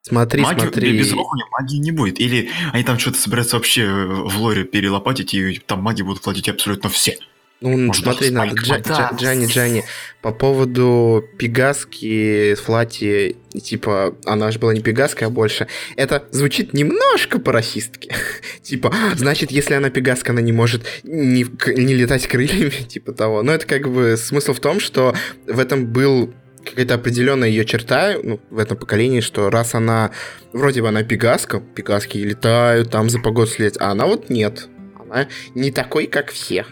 [0.04, 0.98] Смотри, Магию, смотри.
[0.98, 2.22] Без рога магии не будет.
[2.22, 6.90] Или они там что-то собираются вообще в лоре перелопатить, и там магии будут платить абсолютно
[6.90, 7.18] все.
[7.60, 9.12] Ну, Может, смотри, надо, Джа, да.
[9.16, 9.84] Джани, Джани,
[10.22, 15.68] по поводу Пегаски, Флати, типа, она же была не Пегаска, а больше.
[15.96, 18.12] Это звучит немножко по-расистски.
[18.62, 23.42] типа, значит, если она Пегаска, она не может не, не летать крыльями, типа того.
[23.42, 25.16] Но это как бы смысл в том, что
[25.48, 26.32] в этом был
[26.64, 30.12] какая-то определенная ее черта ну, в этом поколении, что раз она,
[30.54, 34.68] вроде бы она пегаска, пегаски летают, там за погод следят, а она вот нет.
[35.00, 36.66] Она не такой, как все.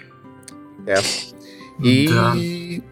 [1.79, 2.35] И да.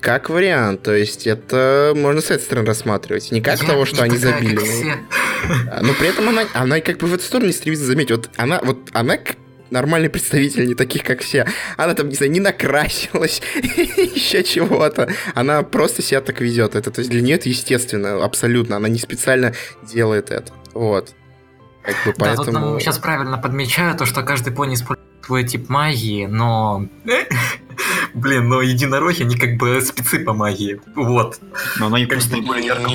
[0.02, 0.84] как вариант.
[0.84, 3.32] То есть это можно с этой стороны рассматривать.
[3.32, 4.60] Не как Я того, что они забили.
[5.48, 5.88] Но...
[5.88, 8.12] но при этом она, она как бы в эту сторону не стремится заметить.
[8.12, 9.18] Вот она, вот она
[9.74, 11.48] нормальный представитель, не таких, как все.
[11.78, 15.10] Она там, не знаю, не накрасилась, еще чего-то.
[15.34, 16.76] Она просто себя так ведет.
[16.76, 18.78] Это, то есть для нее это естественно, абсолютно.
[18.78, 20.54] Она не специально делает это.
[20.74, 21.14] Вот.
[21.82, 22.52] Как бы поэтому...
[22.52, 26.88] Да, тут сейчас правильно подмечаю то, что каждый пони использует свой тип магии, но...
[28.14, 30.80] Блин, но единороги, они как бы спецы по магии.
[30.96, 31.40] Вот.
[31.80, 32.92] Но они просто более ярко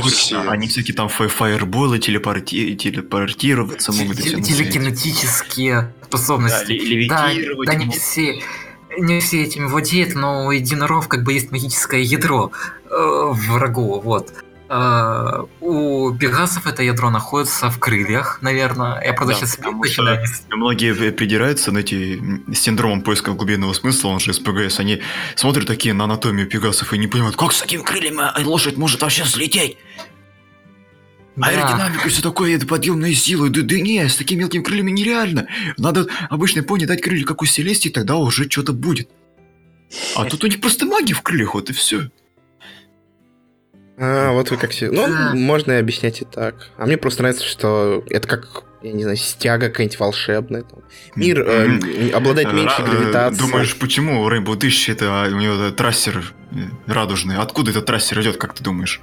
[0.49, 2.77] Они всякие там фаерболы, телепорти...
[2.77, 4.19] телепортироваться могут.
[4.19, 7.09] Телекинетические способности.
[7.09, 7.31] Да,
[7.67, 8.41] да, не все
[8.97, 12.51] не все этим владеют, но у единоров как бы есть магическое ядро
[12.91, 14.33] э, врагу, вот.
[14.69, 19.03] Uh, у пегасов это ядро находится в крыльях, наверное.
[19.03, 20.23] Я правда да, сейчас начинаю.
[20.51, 22.21] Многие придираются на эти
[22.53, 24.79] синдромом поиска глубинного смысла, он же СПГС.
[24.79, 25.01] Они
[25.37, 29.23] смотрят такие на анатомию пегасов и не понимают, как с такими крыльями лошадь может вообще
[29.23, 29.79] взлететь?
[31.37, 31.47] Да.
[31.47, 33.49] Аэродинамика, все такое, это подъемные силы.
[33.49, 35.47] Да, да не, с такими мелкими крыльями нереально.
[35.79, 39.09] Надо обычной пони дать крылья, как у Селестии, тогда уже что-то будет.
[40.15, 42.11] А тут у них просто магия в крыльях, вот и все.
[44.01, 44.91] А, вот вы как все.
[44.91, 45.33] Ну, да.
[45.35, 46.55] можно и объяснять и так.
[46.77, 50.63] А мне просто нравится, что это как, я не знаю, стяга какая-нибудь волшебная.
[50.63, 50.81] Там.
[51.17, 53.51] Мир э, обладает меньшей Ра- гравитацией.
[53.51, 56.57] Думаешь, почему Rainbow Dash это у него трассер э,
[56.87, 57.37] радужный?
[57.37, 59.01] Откуда этот трассер идет, как ты думаешь?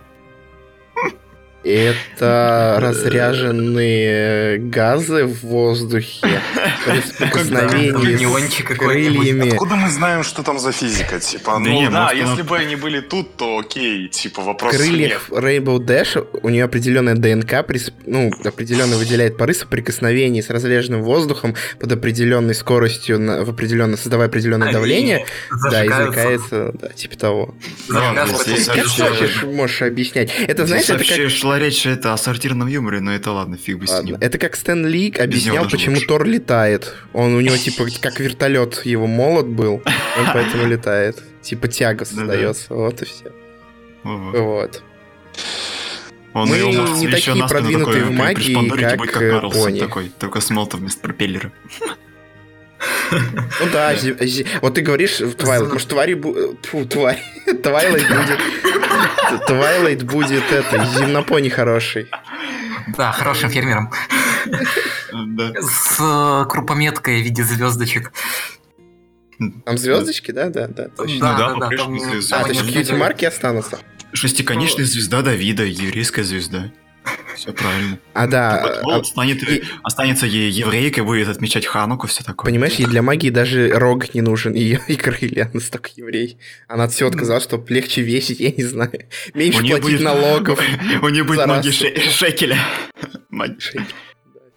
[1.65, 6.39] Это разряженные газы в воздухе
[6.86, 9.49] при соприкосновении с крыльями.
[9.49, 11.19] Откуда мы знаем, что там за физика?
[11.19, 15.80] Типа, ну да, если бы они были тут, то окей, типа вопрос В крыльях Rainbow
[15.80, 17.65] Dash у нее определенная ДНК,
[18.06, 24.71] ну, определенно выделяет пары соприкосновений с разряженным воздухом под определенной скоростью, в определенно, создавая определенное
[24.71, 25.25] давление.
[25.71, 27.56] Да, извлекается, да, типа того.
[27.89, 28.30] Как
[28.86, 30.32] хочешь, можешь объяснять.
[30.47, 31.17] Это, знаешь, это как
[31.55, 34.17] шла речь это о сортирном юморе, но это ладно, фиг бы с ним.
[34.19, 36.07] Это как Стэн Ли объяснял, почему лучше.
[36.07, 36.93] Тор летает.
[37.13, 39.75] Он у него типа как вертолет его молот был,
[40.17, 41.21] он поэтому летает.
[41.41, 43.31] Типа тяга создается, вот и все.
[44.03, 44.83] Вот.
[46.33, 49.79] Он Мы не такие продвинутые в магии, как, как э, пони.
[49.79, 51.53] Такой, только с молотом вместо пропеллера.
[53.12, 53.93] Ну да,
[54.62, 56.21] вот ты говоришь Твайлайт, может твари...
[56.63, 57.21] Фу, тварь.
[57.63, 58.39] Твайлайт будет...
[59.48, 62.08] Твайлайт будет это, земнопони хороший.
[62.98, 63.91] Да, хорошим фермером.
[65.12, 68.12] С э, крупометкой в виде звездочек.
[69.65, 71.19] Там звездочки, да, да, да, точно.
[71.19, 71.69] Да, да, да.
[72.32, 73.80] А, то есть эти марки останутся.
[74.13, 76.71] Шестиконечная звезда Давида, еврейская звезда.
[77.35, 77.99] Все правильно.
[78.13, 78.81] А да.
[78.83, 79.63] Вот, а, станет, и...
[79.83, 82.51] Останется ей еврейкой, будет отмечать Хануку, все такое.
[82.51, 86.37] Понимаешь, ей для магии даже рог не нужен, ее и крылья, она столько еврей.
[86.67, 89.07] Она от всего отказалась, чтобы легче весить, я не знаю.
[89.33, 90.01] Меньше платить будет...
[90.01, 90.59] налогов.
[91.01, 92.57] У нее будет ноги шекеля.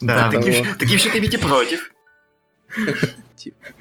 [0.01, 1.91] Да, такие шекели ведь против.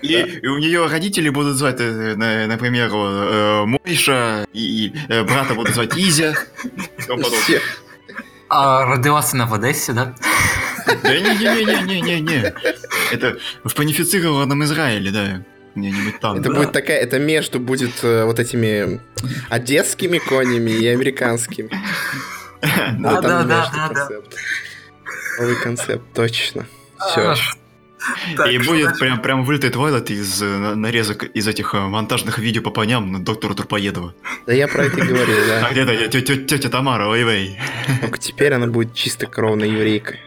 [0.01, 5.97] И, у нее родители будут звать, э, например, э, Мойша, и э, брата будут звать
[5.97, 6.35] Изя.
[6.63, 7.59] И
[8.49, 10.15] а родилась она в Одессе, да?
[11.03, 12.53] Да не-не-не-не-не-не.
[13.11, 15.43] Это в панифицированном Израиле, да.
[15.75, 16.37] Где-нибудь там.
[16.37, 18.99] Это будет такая, это между будет э, вот этими
[19.49, 21.69] одесскими конями и американскими.
[22.61, 24.09] Да, да, да, да.
[25.39, 26.65] Новый концепт, точно.
[26.99, 27.35] Все.
[28.35, 28.99] Так, и будет дальше?
[28.99, 33.23] прям, прям вылетает Вайлот из э, нарезок из этих э, монтажных видео по поням на
[33.23, 34.13] доктора Турпоедова.
[34.45, 35.67] Да я про это говорю, да.
[35.67, 37.59] А где-то тетя, Тамара, ой-вей.
[38.01, 40.19] Только теперь она будет чисто кровной еврейкой.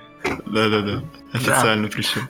[0.47, 1.03] Да-да-да.
[1.33, 1.93] Официально да.
[1.95, 2.29] причем.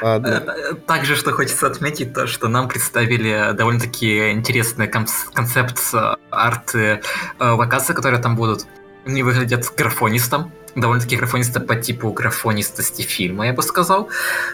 [0.00, 0.44] Ладно.
[0.46, 5.78] Э, также, что хочется отметить, то, что нам представили довольно-таки интересный концепт
[6.30, 7.02] арты
[7.40, 8.66] локации, которые там будут.
[9.04, 14.08] Они выглядят графонистом, довольно-таки графонисты по типу графонистости фильма, я бы сказал.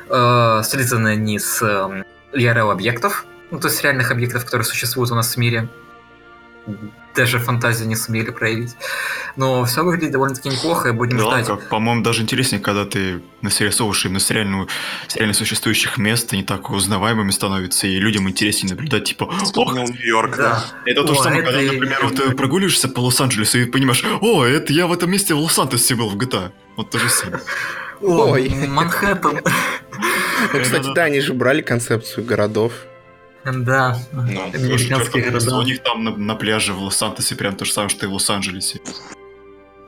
[0.08, 5.34] Э, связаны они с э, IRL-объектов, ну, то есть реальных объектов, которые существуют у нас
[5.34, 5.68] в мире
[7.14, 8.74] даже фантазию не сумели проявить.
[9.36, 11.46] Но все выглядит довольно-таки неплохо, и будем да, ждать.
[11.46, 14.68] Как, по-моему, даже интереснее, когда ты насрисовываешь именно с, реальную,
[15.08, 19.24] с реально существующих мест, они так узнаваемыми становятся, и людям интереснее наблюдать, типа,
[19.56, 20.64] ох, Нью-Йорк, да.
[20.84, 21.52] Это о, то же самое, это...
[21.52, 25.34] когда, например, вот ты прогуливаешься по Лос-Анджелесу и понимаешь, о, это я в этом месте
[25.34, 26.52] в Лос-Анджелесе был в GTA.
[26.76, 27.42] Вот то же самое.
[28.00, 29.40] Ой, Манхэттен.
[30.52, 32.72] Ну, кстати, да, они же брали концепцию городов.
[33.44, 35.58] Да, ну, американские города.
[35.58, 38.12] У них там на, на пляже в Лос-Антосе прям то же самое, что и в
[38.14, 38.80] Лос-Анджелесе.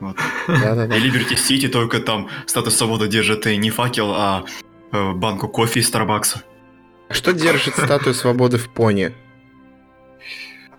[0.01, 0.17] Вот.
[0.49, 4.45] И Либерти Сити только там статус свободы держит и не факел, а
[4.93, 6.43] э, банку кофе из Старбакса.
[7.09, 9.13] Что держит статую свободы в пони?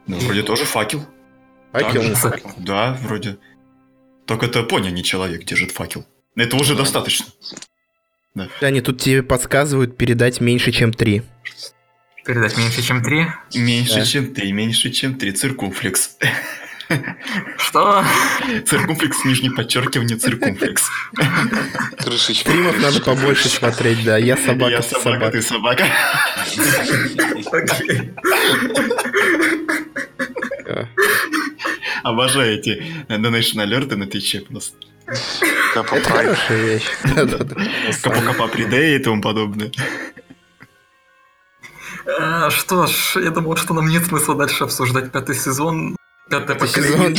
[0.06, 1.04] Ну, вроде тоже факел.
[1.72, 2.04] Факел?
[2.58, 3.38] Да, вроде.
[4.26, 6.06] Только это поня, не человек держит факел.
[6.36, 7.26] Это уже достаточно.
[8.36, 8.50] Да.
[8.62, 11.24] Они тут тебе подсказывают передать меньше, чем три.
[12.28, 13.26] Передать меньше, чем три?
[13.56, 14.06] Меньше, да.
[14.06, 15.32] чем три, меньше, чем три.
[15.32, 16.18] Циркумфлекс.
[17.58, 18.04] Что?
[18.66, 20.90] Циркумфлекс, нижнее подчеркивание, циркумфлекс.
[21.98, 22.50] Крышечка.
[22.50, 24.18] Стримов надо побольше смотреть, да.
[24.18, 25.32] Я собака, Я собака, собака.
[25.32, 25.86] ты собака.
[32.04, 34.76] Обожаю эти Donation alert ы на Твиче просто.
[35.74, 36.88] Это хорошая вещь.
[38.02, 39.72] Капа-капа придей и тому подобное.
[42.08, 45.98] А, что ж, я думал, что нам нет смысла дальше обсуждать пятый сезон.
[46.30, 47.14] Пятый сезон,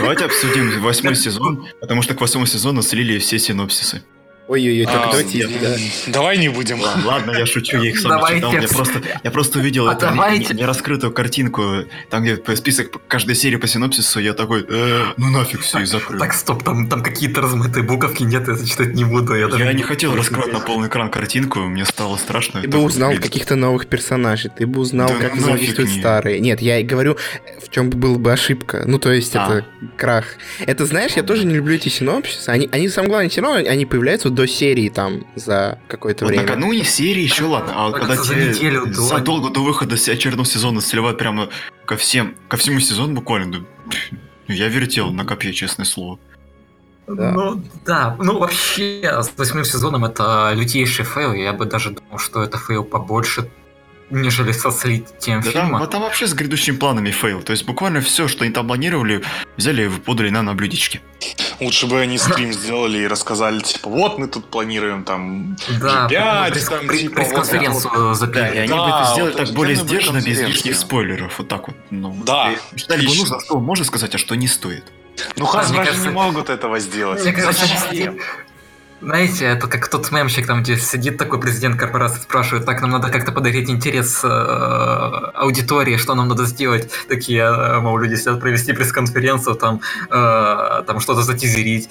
[0.00, 4.04] Давайте обсудим восьмой сезон, потому что к восьмому сезону слили все синопсисы.
[4.48, 5.48] Ой-ой-ой, только а, давайте...
[5.48, 5.76] Да.
[6.06, 6.80] Давай не будем.
[6.80, 8.38] Ладно, я шучу, я их сам давайте.
[8.38, 8.52] читал.
[8.52, 10.54] Я просто, я просто увидел а эту давайте.
[10.54, 15.80] нераскрытую картинку, там где список каждой серии по синопсису, я такой, э, ну нафиг все,
[15.80, 16.20] и закрыл.
[16.20, 19.34] Так, стоп, там, там какие-то размытые буковки нет, я зачитать не буду.
[19.34, 22.60] Я, я не хотел раскрывать на полный экран картинку, мне стало страшно.
[22.60, 26.38] Ты бы узнал каких-то новых персонажей, ты бы узнал, да как взаимодействуют старые.
[26.38, 27.16] Нет, я и говорю,
[27.60, 28.84] в чем была бы ошибка.
[28.86, 29.44] Ну, то есть, а.
[29.44, 30.24] это крах.
[30.60, 32.48] Это, знаешь, я тоже не люблю эти синопсисы.
[32.48, 36.44] Они, они самое главное, все равно, они появляются до серии, там, за какое-то вот время.
[36.46, 38.92] накануне серии еще ладно, а когда тебе неделю до...
[38.92, 41.48] задолго до выхода очередного сезона сливают прямо
[41.84, 43.96] ко всем, ко всему сезону буквально, да,
[44.46, 46.18] я вертел на копье, честное слово.
[47.08, 47.32] Да.
[47.32, 52.42] Ну, да, ну вообще, с восьмым сезоном это лютейший фейл, я бы даже думал, что
[52.42, 53.48] это фейл побольше
[54.10, 55.80] нежели со слитием да фильма.
[55.80, 57.42] Там, там вообще с грядущими планами фейл.
[57.42, 59.22] То есть буквально все, что они там планировали,
[59.56, 61.00] взяли и подали нам на блюдечки.
[61.60, 66.50] Лучше бы они стрим сделали и рассказали, типа, вот мы тут планируем там да, G5,
[66.52, 68.48] пресс, там, пресс, типа, пресс-конференцию вот, запилили.
[68.48, 71.38] Да, и они да, бы сделали вот так более сдержанно, без лишних спойлеров.
[71.38, 71.76] Вот так вот.
[71.90, 72.54] Ну, да.
[72.76, 74.84] Считали бы нужно, что можно сказать, а что не стоит.
[75.36, 77.22] Ну, Hasbro же не могут этого сделать.
[77.22, 77.66] Мне кажется,
[79.00, 83.10] знаете, это как тот мемчик, там, где сидит такой президент корпорации, спрашивает, так, нам надо
[83.10, 86.90] как-то подогреть интерес э, аудитории, что нам надо сделать.
[87.08, 89.80] Такие, э, мол, люди сидят провести пресс-конференцию, там,
[90.10, 91.90] э, там что-то затизерить.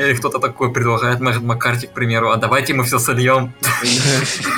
[0.00, 3.52] Или кто-то такой предлагает Мэтт Маккарти, к примеру, а давайте мы все сольем.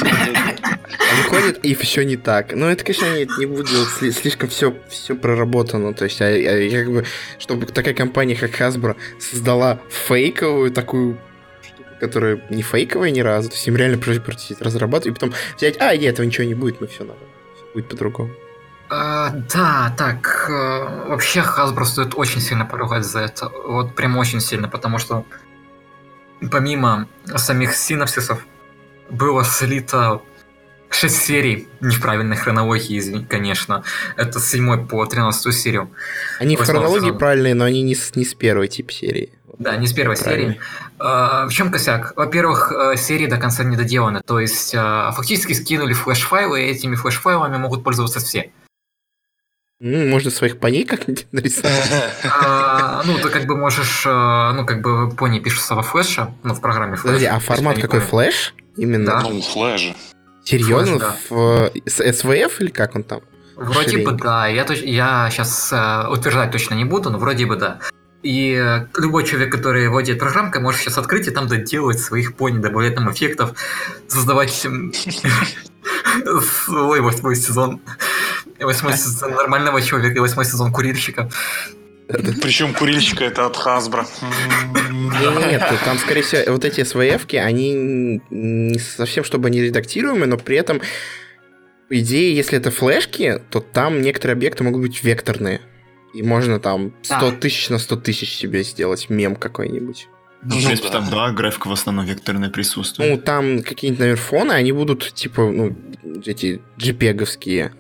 [0.03, 2.55] А выходит, и все не так.
[2.55, 5.95] Но это, конечно, не, не будет слишком все, все проработано.
[5.95, 7.05] То есть, а, а, как бы,
[7.39, 11.19] чтобы такая компания, как Hasbro, создала фейковую такую
[12.01, 15.97] которая не фейковая ни разу, то есть им реально пришлось разрабатывать, и потом взять, а,
[15.97, 17.21] нет, этого ничего не будет, мы все надо,
[17.57, 18.31] все будет по-другому.
[18.91, 24.41] А, да, так, э, вообще Hasbro стоит очень сильно поругать за это, вот прям очень
[24.41, 25.25] сильно, потому что
[26.51, 27.07] помимо
[27.37, 28.47] самих синапсисов
[29.11, 30.23] было слито
[30.91, 33.85] 6 серий не в правильной хронологии, извини, конечно.
[34.17, 35.91] Это с 7 по 13 серию.
[36.39, 37.19] Они в хронологии сезона.
[37.19, 39.33] правильные, но они не с, не с первой тип серии.
[39.59, 40.53] Да, не с первой Правильно.
[40.53, 40.61] серии.
[41.01, 42.13] А, в чем косяк?
[42.17, 44.21] Во-первых, э, серии до конца не доделаны.
[44.25, 48.53] То есть а, фактически скинули флеш-файлы, и этими флеш-файлами могут пользоваться все.
[49.81, 51.91] Ну, можно своих поней как-нибудь нарисовать.
[52.25, 56.61] А, ну, ты как бы можешь, ну, как бы пони пишутся во флеше, ну, в
[56.61, 57.15] программе флеш.
[57.15, 58.55] Подожди, а формат какой, флеш?
[58.77, 59.07] Именно?
[59.07, 59.21] Да.
[59.23, 59.93] Ну, флеш
[60.49, 61.15] Серьезно?
[61.29, 63.21] В SVF или как он там?
[63.55, 64.47] Вроде бы да.
[64.47, 64.81] Я, точ...
[64.81, 67.81] я сейчас э, утверждать точно не буду, но вроде бы да.
[68.23, 72.63] И э, любой человек, который владеет программкой, может сейчас открыть и там доделать своих пони,
[72.63, 73.53] добавлять там эффектов,
[74.07, 74.51] создавать
[76.65, 77.83] свой восьмой сезон.
[78.59, 81.29] Восьмой сезон нормального человека и восьмой сезон курильщика.
[82.09, 84.07] Причем курильщика это от Hasbro.
[85.51, 90.57] Нет, там, скорее всего, вот эти SVF-ки, они не совсем, чтобы они редактируемые, но при
[90.57, 90.81] этом,
[91.89, 95.61] по идее, если это флешки, то там некоторые объекты могут быть векторные.
[96.15, 97.31] И можно там 100 да.
[97.33, 100.09] тысяч на 100 тысяч себе сделать мем какой-нибудь.
[100.43, 103.11] Ну, в принципе, там, да, графика в основном векторная присутствует.
[103.11, 105.77] Ну, там какие-нибудь, наверное, фоны, они будут, типа, ну,
[106.25, 107.73] эти JPEG-овские.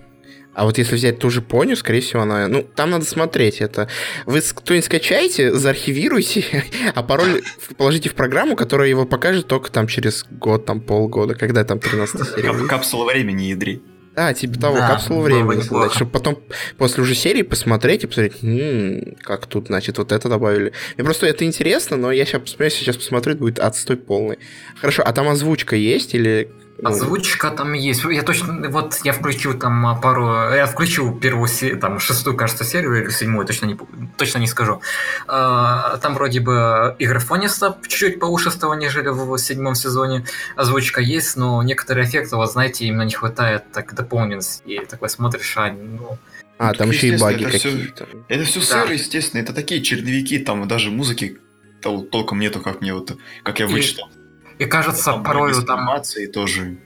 [0.58, 2.48] А вот если взять ту же поню, скорее всего, она...
[2.48, 3.88] Ну, там надо смотреть это.
[4.26, 6.64] Вы кто-нибудь скачаете, заархивируйте,
[6.96, 7.42] а пароль
[7.76, 12.28] положите в программу, которая его покажет только там через год, там полгода, когда там 13
[12.34, 12.66] серия.
[12.66, 13.80] Капсула времени ядри.
[14.16, 16.42] Да, типа того, да, капсулу времени создать, чтобы потом
[16.76, 20.72] после уже серии посмотреть и посмотреть, м-м, как тут, значит, вот это добавили.
[20.96, 24.40] Мне просто это интересно, но я сейчас посмотрю, сейчас посмотрю, будет отстой полный.
[24.80, 26.50] Хорошо, а там озвучка есть или
[26.82, 28.04] Озвучка там есть.
[28.04, 31.48] Я точно, вот я включил там пару, я включил первую,
[31.80, 33.78] там, шестую, кажется, серию или седьмую, точно не,
[34.16, 34.80] точно не скажу.
[35.26, 40.24] А, там вроде бы и графониста чуть-чуть получше стало, нежели в седьмом сезоне.
[40.56, 44.62] Озвучка есть, но некоторые эффекты, вот знаете, именно не хватает так дополненность.
[44.64, 46.18] И такой смотришь, а, ну,
[46.58, 48.06] А, там еще и баги какие-то.
[48.28, 49.40] Это все сыр, естественно.
[49.40, 51.38] Это такие черновики, там даже музыки
[51.82, 54.08] толком нету, как мне вот, как я вычитал.
[54.08, 54.17] И
[54.66, 55.88] кажется, порой там...
[56.32, 56.78] тоже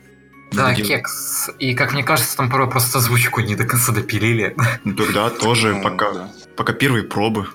[0.52, 1.50] да, кекс.
[1.58, 4.54] И, как мне кажется, там порой просто озвучку не до конца допилили.
[4.84, 7.46] Ну тогда тоже пока, пока первые пробы.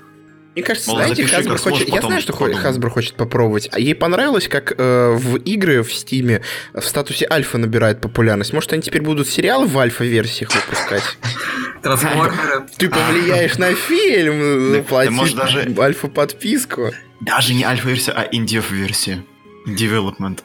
[0.55, 1.87] Мне кажется, Мол, знаете, Hasbro хочет...
[1.87, 2.63] Я знаю, что подумал.
[2.63, 3.69] Hasbro хочет попробовать.
[3.71, 6.41] А ей понравилось, как э, в игры в Стиме
[6.73, 8.53] в статусе альфа набирает популярность.
[8.53, 11.03] Может, они теперь будут сериалы в альфа-версиях выпускать?
[11.83, 12.65] Трансформеры.
[12.75, 16.91] Ты повлияешь на фильм, заплати даже альфа-подписку.
[17.21, 19.23] Даже не альфа-версия, а индив-версия.
[19.67, 20.39] Development.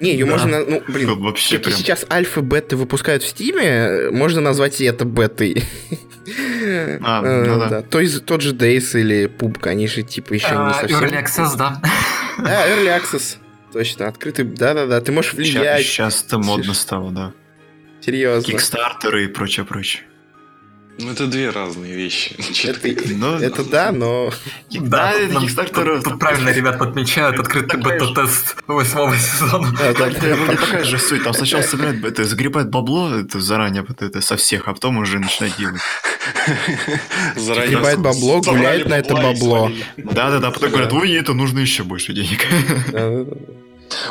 [0.00, 0.32] Не, ее да.
[0.32, 1.76] можно, ну, блин, вообще прям...
[1.76, 5.62] сейчас альфа-беты выпускают в Стиме, можно назвать и это бетой.
[7.02, 7.82] А, э, ну да.
[7.82, 11.02] То есть тот же Days или Пубка, они же типа еще не а, совсем...
[11.02, 11.82] Early Access, да.
[12.38, 13.38] Да, Early Access.
[13.72, 15.84] Точно, открытый, да-да-да, ты можешь влиять.
[15.84, 17.32] Сейчас это модно стало, да.
[18.00, 18.52] Серьезно.
[18.52, 20.02] Кикстартеры и прочее, прочее.
[20.98, 22.36] Ну, это две разные вещи.
[22.64, 23.38] Это, но...
[23.38, 24.30] это да, но...
[24.70, 26.02] Да, это Kickstarter...
[26.02, 29.72] Тут правильно ребят подмечают открытый бета-тест восьмого сезона.
[29.78, 31.24] Да, да, ну, не такая же суть.
[31.24, 35.56] Там сначала собирает, это загребает бабло это заранее это со всех, а потом уже начинает
[35.56, 35.80] делать.
[37.36, 39.70] Загребает бабло, гуляет на это бабло.
[39.96, 42.46] Да-да-да, потом говорят, ой, это нужно еще больше денег.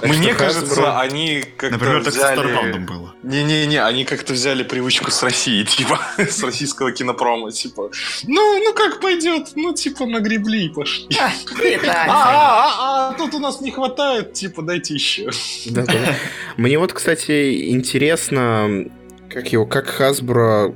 [0.01, 2.75] Мне кажется, они как-то Например, так взяли...
[2.75, 3.15] с было.
[3.23, 7.91] Не-не-не, они как-то взяли привычку с России, типа, с российского кинопрома, типа,
[8.23, 11.07] ну, ну как пойдет, ну, типа, нагребли и пошли.
[11.93, 15.29] А, а, а, тут у нас не хватает, типа, дайте еще.
[16.57, 18.85] Мне вот, кстати, интересно,
[19.29, 20.75] как его, как Hasbro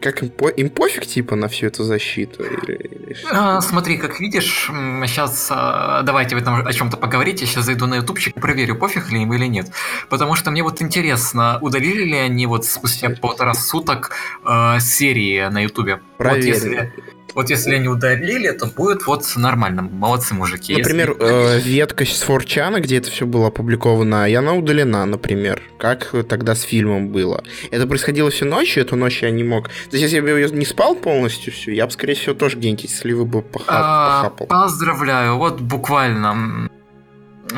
[0.00, 2.44] как им, по, им пофиг, типа, на всю эту защиту?
[2.44, 4.70] Или, или а, смотри, как видишь,
[5.06, 7.40] сейчас а, давайте в этом о чем-то поговорить.
[7.40, 9.70] Я сейчас зайду на ютубчик и проверю, пофиг ли им или нет.
[10.08, 14.12] Потому что мне вот интересно, удалили ли они вот спустя полтора суток
[14.44, 16.00] э, серии на ютубе?
[16.18, 16.92] Вот если...
[17.34, 19.82] Вот если они удалили, то будет вот нормально.
[19.82, 20.76] Молодцы мужики.
[20.76, 21.56] Например, если...
[21.56, 25.62] э, ветка с Форчана, где это все было опубликовано, и она удалена, например.
[25.78, 27.42] Как тогда с фильмом было.
[27.70, 29.68] Это происходило всю ночь, эту ночь я не мог.
[29.68, 32.90] То есть, если бы я не спал полностью всю, я бы, скорее всего, тоже где-нибудь
[32.90, 34.46] сливы бы поха- а, похапал.
[34.48, 36.68] Поздравляю, вот буквально.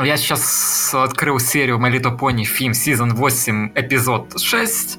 [0.04, 4.98] Я сейчас открыл серию My Little Pony Film Season 8, эпизод 6.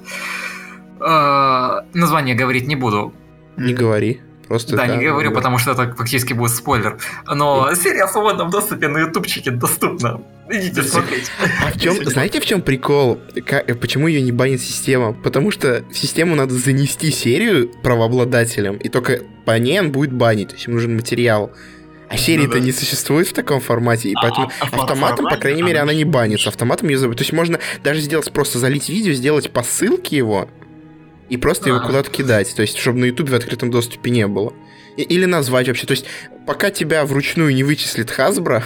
[1.00, 3.14] Э, название говорить не буду.
[3.58, 4.22] Не говори.
[4.48, 6.98] Просто да, не говорю, потому что это фактически будет спойлер.
[7.28, 10.22] Но серия в свободном доступе на ютубчике доступна.
[10.50, 11.32] Идите смотреть.
[11.66, 13.20] А в чем, знаете, в чем прикол?
[13.46, 15.14] Как, почему ее не банит система?
[15.14, 20.50] Потому что в систему надо занести серию правообладателям, и только по ней он будет банить.
[20.50, 21.52] То есть ему нужен материал.
[22.08, 22.66] А серии-то ну, да.
[22.66, 26.06] не существует в таком формате, и а, поэтому а автоматом, по крайней мере, она не
[26.06, 26.50] банится.
[26.50, 27.18] Автоматом ее забыть.
[27.18, 30.48] То есть можно даже сделать просто залить видео, сделать по ссылке его,
[31.30, 34.54] и просто его куда-то кидать, то есть, чтобы на Ютубе в открытом доступе не было.
[34.98, 36.06] И, или назвать вообще, то есть,
[36.46, 38.64] пока тебя вручную не вычислит Hasbro,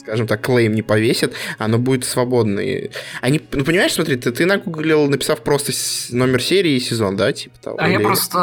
[0.00, 2.90] скажем так, клейм не повесит, оно будет свободное.
[3.20, 5.72] Они, ну, понимаешь, смотри, ты, ты нагуглил, написав просто
[6.10, 7.76] номер серии и сезон, да, типа того?
[7.78, 7.94] А или...
[7.94, 8.38] я просто,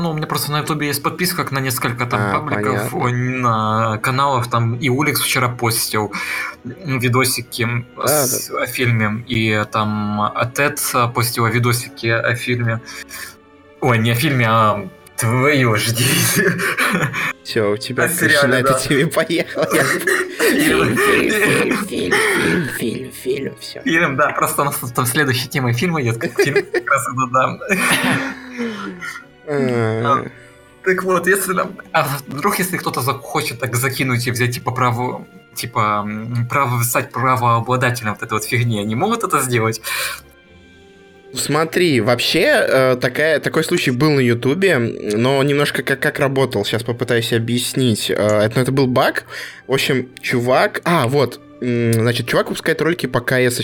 [0.00, 3.38] ну, у меня просто на ютубе есть подписка как на несколько там а, пабликов, понятно.
[3.38, 6.12] на каналов, там и Уликс вчера постил
[6.64, 8.62] видосики да, с, да.
[8.62, 10.80] о фильме, и там Тед
[11.14, 12.80] постил видосики о фильме.
[13.80, 15.92] Ой, не о фильме, а Твою ж
[17.44, 19.66] Все, у тебя крыша на этой теме поехала.
[20.54, 22.14] Фильм, фильм, фильм,
[22.78, 23.80] фильм, фильм, все.
[23.82, 27.26] Фильм, да, просто у нас там следующая тема фильма идет, как фильм, как раз это
[27.32, 27.58] да.
[29.46, 30.24] А,
[30.84, 31.54] так вот, если
[31.92, 36.06] А вдруг, если кто-то захочет так закинуть и взять, типа, право типа,
[36.50, 39.80] право стать правообладателем вот этой вот фигни, они могут это сделать?
[41.34, 46.84] Смотри, вообще э, такая, такой случай был на Ютубе, но немножко как, как работал, сейчас
[46.84, 48.10] попытаюсь объяснить.
[48.10, 49.24] Э, это, это был баг.
[49.66, 50.80] В общем, чувак...
[50.84, 53.60] А, вот, значит, чувак выпускает ролики по кс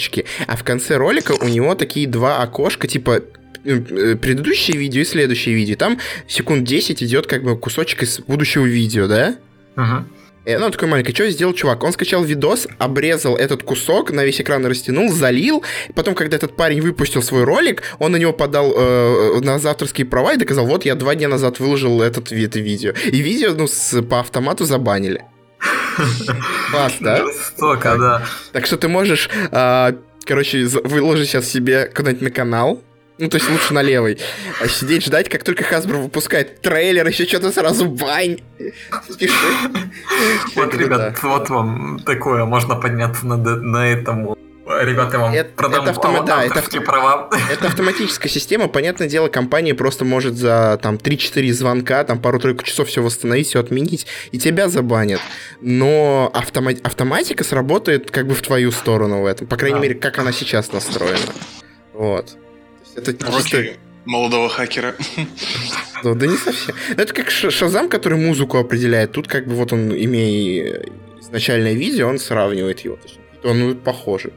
[0.46, 3.22] а в конце ролика у него такие два окошка, типа
[3.64, 5.76] э, предыдущее видео и следующее видео.
[5.76, 9.36] Там секунд 10 идет как бы кусочек из будущего видео, да?
[9.76, 10.06] Ага.
[10.46, 11.84] Ну, такой маленький, что сделал чувак?
[11.84, 15.62] Он скачал видос, обрезал этот кусок, на весь экран растянул, залил.
[15.94, 20.34] Потом, когда этот парень выпустил свой ролик, он на него подал э, на авторские права
[20.34, 22.92] и доказал, вот я два дня назад выложил этот, это видео.
[23.04, 25.24] И видео, ну, с, по автомату забанили.
[26.70, 27.26] Класс, да?
[27.26, 28.22] Жестоко, да.
[28.52, 29.92] Так что ты можешь, э,
[30.24, 32.82] короче, выложить сейчас себе куда-нибудь на канал,
[33.20, 34.18] ну, то есть лучше на левой.
[34.60, 38.38] А сидеть ждать, как только Hasbro выпускает трейлер, еще что-то сразу бань.
[40.56, 44.34] Вот, ребят, вот вам такое, можно подняться на, на этом
[44.78, 46.22] Ребята, я вам это, продам это автома...
[46.22, 46.80] да, это, авто...
[46.80, 47.28] права.
[47.50, 48.68] это автоматическая система.
[48.68, 53.58] Понятное дело, компания просто может за там 3-4 звонка, там пару-тройку часов все восстановить, все
[53.58, 55.20] отменить, и тебя забанят.
[55.60, 56.72] Но автома...
[56.84, 59.48] автоматика сработает как бы в твою сторону в этом.
[59.48, 59.82] По крайней да.
[59.82, 61.18] мере, как она сейчас настроена.
[61.92, 62.36] Вот.
[62.96, 63.64] Это чисто...
[64.04, 64.94] молодого хакера.
[66.02, 66.74] Да, да не совсем.
[66.88, 69.12] Ну, это как Шазам, который музыку определяет.
[69.12, 70.86] Тут как бы вот он, имея
[71.20, 72.98] изначальное видео, он сравнивает его.
[73.44, 74.32] Он похоже.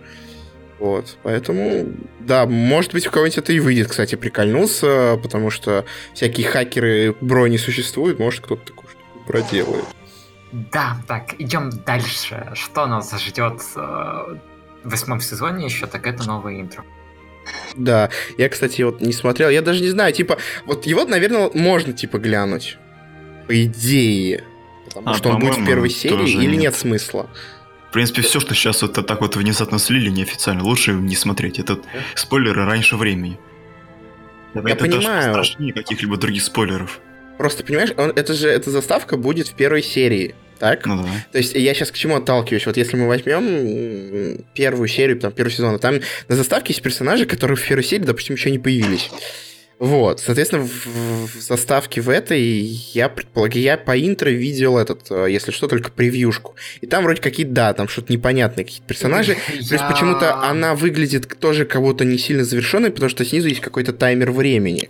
[0.79, 6.45] Вот, поэтому, да, может быть, у кого-нибудь это и выйдет, кстати, прикольнулся, потому что всякие
[6.45, 9.85] хакеры брони существуют, может, кто-то такую штуку проделает.
[10.51, 12.51] Да, так, идем дальше.
[12.53, 14.37] Что нас ждет э, в
[14.83, 16.83] восьмом сезоне еще, так это новое интро.
[17.75, 21.93] Да, я, кстати, вот не смотрел, я даже не знаю, типа, вот его, наверное, можно,
[21.93, 22.77] типа, глянуть,
[23.47, 24.43] по идее,
[24.85, 27.29] потому а, что он будет в первой серии, или нет, нет смысла?
[27.89, 31.59] В принципе, все, что сейчас вот так вот внезапно слили неофициально, лучше не смотреть.
[31.59, 31.79] Это
[32.15, 33.37] спойлеры раньше времени.
[34.55, 35.33] Я это понимаю.
[35.33, 36.99] даже страшнее каких-либо других спойлеров.
[37.37, 40.33] Просто, понимаешь, он, это же, эта заставка будет в первой серии,
[40.63, 40.85] так?
[40.85, 41.09] Ну да.
[41.33, 42.65] То есть я сейчас к чему отталкиваюсь?
[42.65, 45.99] Вот если мы возьмем первую серию, там, первый сезон, там
[46.29, 49.09] на заставке есть персонажи, которые в первой серии, допустим, еще не появились.
[49.77, 55.27] Вот, соответственно, в, в заставке в этой я предполагаю, я по интро видел этот, э,
[55.29, 56.55] если что, только превьюшку.
[56.79, 59.35] И там вроде какие-то, да, там что-то непонятные какие-то персонажи.
[59.49, 59.55] Я...
[59.59, 64.31] Есть почему-то она выглядит тоже кого-то не сильно завершенной, потому что снизу есть какой-то таймер
[64.31, 64.89] времени.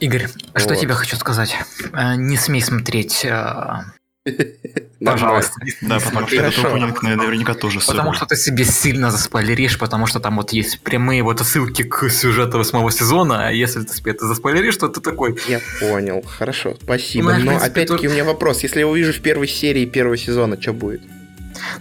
[0.00, 0.62] Игорь, вот.
[0.62, 1.54] что тебе хочу сказать?
[1.92, 3.82] Э, не смей смотреть э,
[5.04, 5.60] Пожалуйста.
[5.82, 10.18] Да, потому что этот опенинг наверняка тоже Потому что ты себе сильно заспойлеришь, потому что
[10.18, 14.26] там вот есть прямые вот ссылки к сюжету восьмого сезона, а если ты себе это
[14.26, 15.36] заспойлеришь, то ты такой...
[15.46, 17.34] Я понял, хорошо, спасибо.
[17.34, 21.02] Но опять-таки у меня вопрос, если я увижу в первой серии первого сезона, что будет?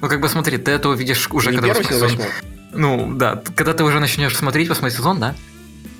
[0.01, 1.73] Ну, как бы смотри, ты это увидишь уже когда...
[1.73, 2.11] первый сезон?
[2.73, 5.35] Ну, да, когда ты уже начнешь смотреть восьмой сезон, да?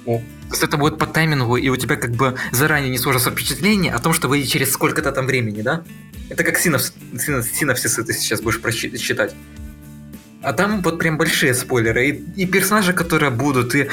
[0.06, 0.18] О.
[0.18, 3.94] То есть это будет по таймингу, и у тебя как бы заранее не сложится впечатление
[3.94, 5.84] о том, что выйдет через сколько-то там времени, да?
[6.30, 9.34] Это как синапс, синапсисы ты сейчас будешь прочитать.
[10.41, 12.09] А там вот прям большие спойлеры.
[12.09, 13.88] И, и персонажи, которые будут, и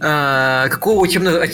[0.00, 1.44] а, какого учебного...
[1.44, 1.48] А,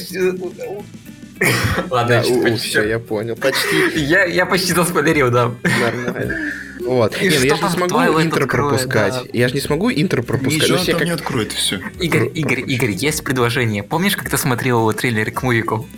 [1.90, 3.34] Ладно, я, все, я понял.
[3.34, 3.98] Почти.
[3.98, 5.52] Я, я почти заспойлерил, да.
[5.80, 6.52] Нормально.
[6.80, 7.16] Вот.
[7.20, 9.14] И не, ну я же не смогу интро пропускать.
[9.14, 9.22] Да.
[9.32, 10.62] Я же не смогу интро пропускать.
[10.62, 11.04] Ничего там как...
[11.04, 11.80] не откроет все.
[12.00, 13.82] Игорь, Игорь, Игорь, есть предложение.
[13.82, 15.88] Помнишь, как ты смотрел трейлер к мувику?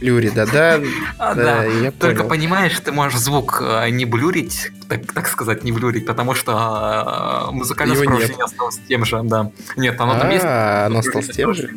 [0.00, 0.80] Блюри, да, да,
[1.18, 5.72] а, да, да, я Только понимаешь, ты можешь звук э, не блюрить, так, сказать, не
[5.72, 9.52] блюрить, потому что э, музыкальное сопровождение осталось тем же, да.
[9.76, 10.44] Нет, оно там есть.
[10.44, 11.70] А, оно осталось тем же?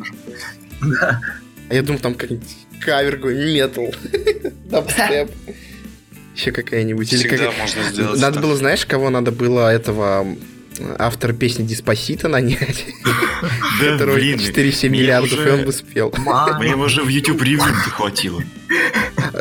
[0.80, 1.20] Да.
[1.68, 3.94] А я думал, там какой-нибудь кавер, метал.
[4.70, 5.30] Дабстеп.
[6.34, 7.28] Еще какая-нибудь.
[7.28, 7.58] Как...
[7.58, 8.20] можно сделать.
[8.20, 10.26] Надо было, знаешь, кого надо было этого
[10.98, 12.86] автор песни Диспосита нанять,
[13.80, 16.12] которого 4,7 миллиардов, и он бы спел.
[16.58, 18.42] Мне уже в YouTube ревью хватило.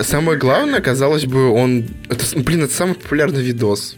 [0.01, 1.85] Самое главное, казалось бы, он...
[2.35, 3.95] Блин, это самый популярный видос.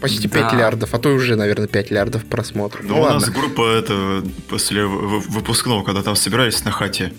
[0.00, 0.40] Почти да.
[0.42, 2.82] 5 миллиардов, а то уже, наверное, 5 миллиардов просмотров.
[2.82, 3.20] Ну, ну у ладно.
[3.20, 7.12] нас группа это после выпускного, когда там собирались на хате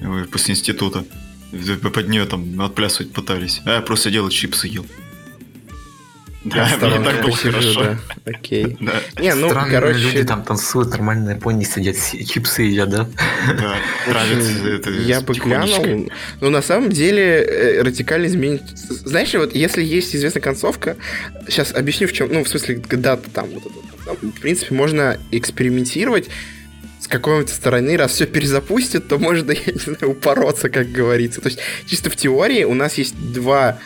[0.00, 1.04] э, после института.
[1.94, 3.62] Под нее там отплясывать пытались.
[3.64, 4.84] А я просто делать чипсы ел.
[6.46, 7.82] Да, мне так было хорошо.
[7.82, 7.98] Да.
[8.24, 8.76] Окей.
[8.86, 9.00] Да.
[9.20, 9.98] Не, ну, Странные короче...
[9.98, 13.08] люди там танцуют, нормально на пони сидят, чипсы едят, да?
[13.58, 13.76] Да,
[14.06, 16.08] нравится Я бы глянул.
[16.40, 18.62] Но на самом деле э, радикально изменить...
[18.74, 20.96] Знаешь, вот если есть известная концовка,
[21.48, 22.32] сейчас объясню в чем...
[22.32, 26.28] Ну, в смысле, дата там, вот это, в принципе, можно экспериментировать
[27.00, 31.40] с какой-то стороны, раз все перезапустит, то можно, я не знаю, упороться, как говорится.
[31.40, 33.78] То есть, чисто в теории у нас есть два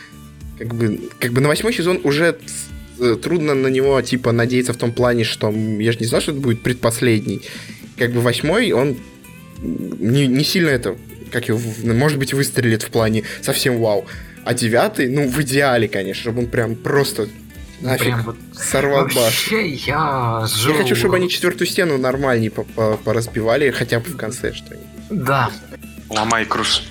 [0.60, 2.36] как бы, как бы на восьмой сезон уже
[2.98, 6.32] э, трудно на него, типа, надеяться в том плане, что я же не знал, что
[6.32, 7.40] это будет предпоследний.
[7.96, 8.98] Как бы восьмой, он
[9.62, 10.98] не, не сильно это,
[11.32, 14.04] как его, может быть, выстрелит в плане совсем вау.
[14.44, 17.28] А девятый, ну, в идеале, конечно, чтобы он прям просто
[17.80, 20.74] нафиг прям вот сорвал Вообще я жил...
[20.74, 24.86] Я хочу, чтобы они четвертую стену нормальнее поразбивали, хотя бы в конце что-нибудь.
[25.08, 25.50] Да.
[26.10, 26.82] Ломай крус.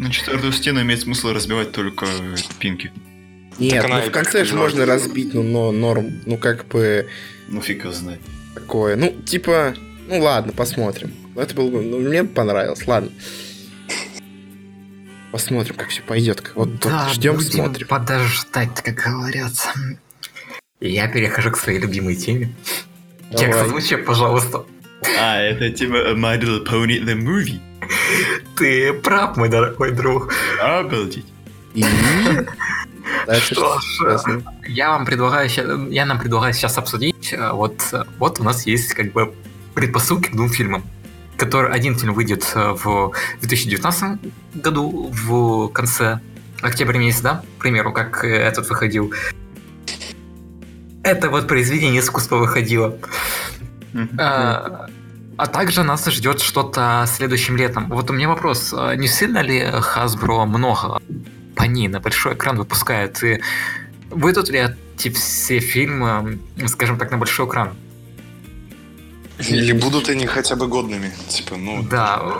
[0.00, 2.06] На четвертую стену имеет смысл разбивать только
[2.58, 2.90] пинки.
[3.58, 7.06] Нет, ну в конце же можно разбить, ну, но норм, ну как бы...
[7.48, 8.20] Ну фиг его знает.
[8.54, 9.74] Такое, ну типа,
[10.08, 11.12] ну ладно, посмотрим.
[11.36, 13.10] Это было бы, ну мне понравилось, ладно.
[15.32, 16.50] Посмотрим, как все пойдет.
[16.54, 17.86] Вот да, ждем, смотрим.
[17.86, 19.52] Подождать, как говорят.
[20.80, 22.54] Я перехожу к своей любимой теме.
[23.36, 24.64] Текст озвучи, пожалуйста.
[25.18, 27.60] А, это тема My Little Pony The Movie.
[28.56, 30.32] Ты прав, мой дорогой друг.
[30.60, 31.26] Обалдеть.
[33.40, 35.48] Что ж, я вам предлагаю,
[35.90, 37.82] я нам предлагаю сейчас обсудить, э, вот,
[38.18, 39.34] вот у нас есть как бы
[39.74, 40.84] предпосылки к двум фильмам.
[41.36, 44.18] Который, один фильм выйдет э, в 2019
[44.54, 46.20] году в конце
[46.60, 49.12] октября месяца, да, к примеру, как этот выходил.
[51.02, 52.98] Это вот произведение искусства выходило.
[54.18, 54.86] А,
[55.40, 57.88] а также нас ждет что-то следующим летом.
[57.88, 58.74] Вот у меня вопрос.
[58.76, 61.00] А не сильно ли Hasbro много
[61.56, 63.22] по ней на большой экран выпускает?
[63.24, 63.40] И
[64.10, 64.68] выйдут ли
[64.98, 67.74] эти все фильмы, скажем так, на большой экран?
[69.38, 71.82] Или будут они хотя бы годными, типа, ну...
[71.90, 72.20] Да.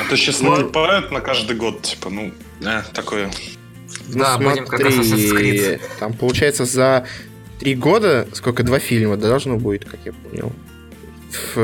[0.00, 3.30] А то сейчас накупают на каждый год, типа, ну, э, такое...
[4.08, 5.80] Да, ну, будем как Assassin's Creed.
[5.98, 7.06] Там, получается, за
[7.58, 10.52] три года, сколько, два фильма должно будет, как я понял.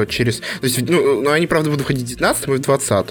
[0.09, 0.39] Через...
[0.39, 3.07] То есть, ну, ну, они, правда, будут выходить в 19 и в 20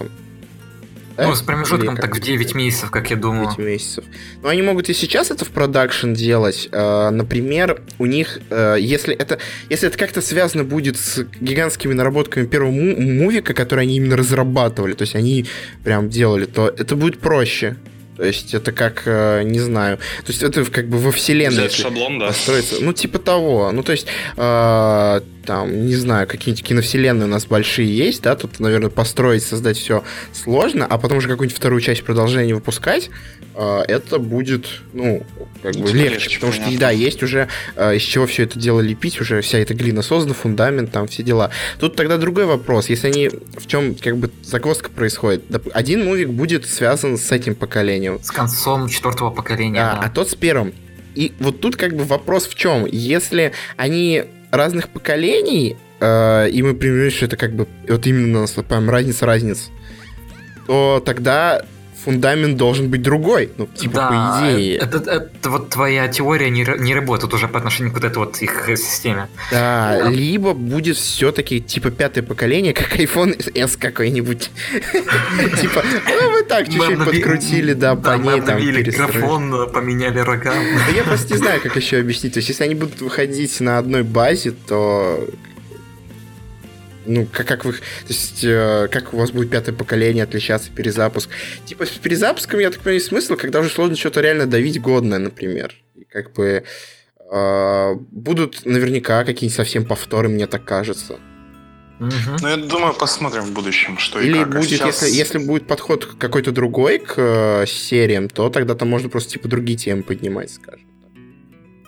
[1.19, 1.27] да?
[1.27, 3.49] Ну, с промежутком так в 9 месяцев, как я думаю.
[3.49, 4.05] 9 месяцев.
[4.41, 6.69] Но они могут и сейчас это в продакшн делать.
[6.71, 9.39] Э, например, у них, э, если это,
[9.69, 15.01] если это как-то связано будет с гигантскими наработками первого мувика, которые они именно разрабатывали, то
[15.01, 15.45] есть они
[15.83, 17.75] прям делали, то это будет проще.
[18.15, 21.67] То есть это как, э, не знаю, то есть это как бы во вселенной.
[21.67, 22.27] Взять шаблон, да.
[22.27, 22.75] Построиться.
[22.81, 23.71] Ну, типа того.
[23.71, 28.59] Ну, то есть, э, там, не знаю, какие-нибудь киновселенные у нас большие есть, да, тут,
[28.59, 33.09] наверное, построить, создать все сложно, а потом уже какую-нибудь вторую часть продолжения выпускать,
[33.55, 35.25] э, это будет, ну,
[35.63, 36.71] как бы легче, легче потому понятно.
[36.71, 40.03] что, да, есть уже э, из чего все это дело лепить, уже вся эта глина
[40.03, 41.49] создана, фундамент, там все дела.
[41.79, 46.67] Тут тогда другой вопрос, если они, в чем, как бы, загвоздка происходит, один мувик будет
[46.67, 48.19] связан с этим поколением.
[48.21, 49.95] С концом четвертого поколения, да.
[49.95, 50.01] да.
[50.03, 50.75] А тот с первым.
[51.15, 52.85] И вот тут как бы вопрос в чем?
[52.85, 58.89] Если они разных поколений, э, и мы понимаем, что это как бы вот именно наступаем
[58.89, 59.69] разница-разница,
[60.67, 61.65] то тогда
[62.03, 64.77] фундамент должен быть другой, ну, типа, да, по идее.
[64.77, 68.17] Это, это, это вот твоя теория не, не работает уже по отношению к вот этой
[68.17, 69.27] вот их системе.
[69.51, 70.09] Да, да.
[70.09, 74.51] либо будет все-таки, типа, пятое поколение, как iPhone S какой-нибудь.
[75.61, 80.53] Типа, ну, вы так чуть-чуть подкрутили, да, по ней там микрофон, поменяли рога.
[80.95, 82.33] Я просто не знаю, как еще объяснить.
[82.33, 85.27] То есть, если они будут выходить на одной базе, то
[87.09, 91.29] ну, как, как вы, то есть, э, как у вас будет пятое поколение отличаться, перезапуск.
[91.65, 95.75] Типа, с перезапуском, я так понимаю, смысл, когда уже сложно что-то реально давить годное, например.
[95.95, 96.63] И как бы
[97.31, 101.19] э, будут наверняка какие-нибудь совсем повторы, мне так кажется.
[101.99, 102.09] Угу.
[102.41, 104.55] Ну, я думаю, посмотрим в будущем, что Или и как.
[104.55, 105.01] А будет, сейчас...
[105.01, 109.47] если, если будет подход какой-то другой к э, сериям, то тогда там можно просто типа
[109.47, 110.88] другие темы поднимать, скажем.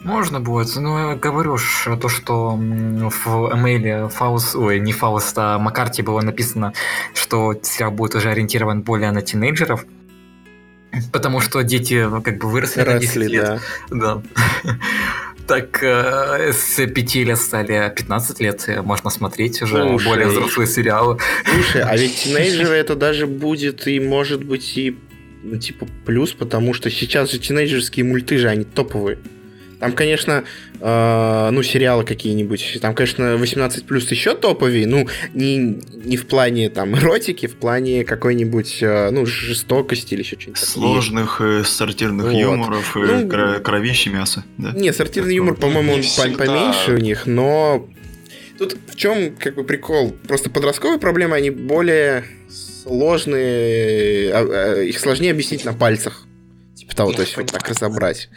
[0.04, 6.22] Можно будет, но говоришь то, что в эмейле Фаус, ой, не Фауст, а Маккарти было
[6.22, 6.74] написано,
[7.14, 9.86] что сериал будет уже ориентирован более на тинейджеров,
[11.12, 13.62] потому что дети ну, как бы выросли Росли, на 10 лет.
[13.90, 14.22] Да.
[14.64, 14.74] да.
[15.48, 21.18] Так э, с 5 лет стали 15 лет, можно смотреть уже Слушай, более взрослые сериалы.
[21.44, 24.98] Слушай, а ведь тинейджеры это даже будет и может быть и
[25.44, 29.18] ну, типа плюс, потому что сейчас же тинейджерские мульты же, они топовые.
[29.82, 30.44] Там, конечно,
[30.80, 32.78] э, ну, сериалы какие-нибудь.
[32.82, 34.86] Там, конечно, 18 плюс еще топовее.
[34.86, 40.40] Ну, не, не в плане там эротики, в плане какой-нибудь, э, ну, жестокости или еще
[40.40, 40.62] что-нибудь.
[40.62, 42.40] Сложных э, сортирных вот.
[42.40, 44.46] юморов, ну, э, кровище мясо.
[44.60, 44.72] Да.
[44.74, 46.46] Не, сортирный юмор, по-моему, он всегда...
[46.46, 47.90] поменьше у них, но
[48.60, 50.16] тут в чем как бы прикол?
[50.28, 52.24] Просто подростковые проблемы, они более
[52.84, 56.28] сложные, а, их сложнее объяснить на пальцах.
[56.76, 58.30] Типа того, то есть вот так разобрать.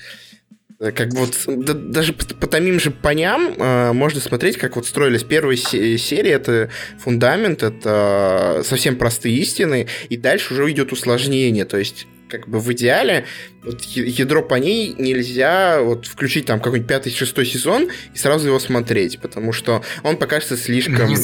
[0.85, 4.87] Э, как вот да, даже по, по томим же поням э, можно смотреть, как вот
[4.87, 6.31] строились первые серии.
[6.31, 11.65] Это фундамент, это совсем простые истины, и дальше уже идет усложнение.
[11.65, 13.27] То есть как бы в идеале
[13.63, 18.59] вот, ядро по ней нельзя вот включить там какой-нибудь пятый, шестой сезон и сразу его
[18.59, 21.09] смотреть, потому что он покажется слишком...
[21.09, 21.17] Не,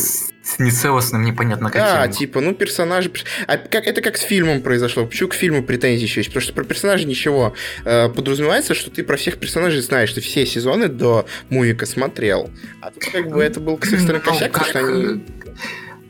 [0.58, 1.82] нецелостным, непонятно каким.
[1.82, 3.12] Да, типа, ну, персонажи...
[3.46, 5.06] А как, это как с фильмом произошло.
[5.06, 6.30] Почему к фильму претензии еще есть?
[6.30, 7.54] Потому что про персонажей ничего.
[7.84, 12.50] Э, подразумевается, что ты про всех персонажей знаешь, ты все сезоны до Мувика смотрел.
[12.80, 15.24] А тут как бы это был, с их стороны, косяк, потому что они...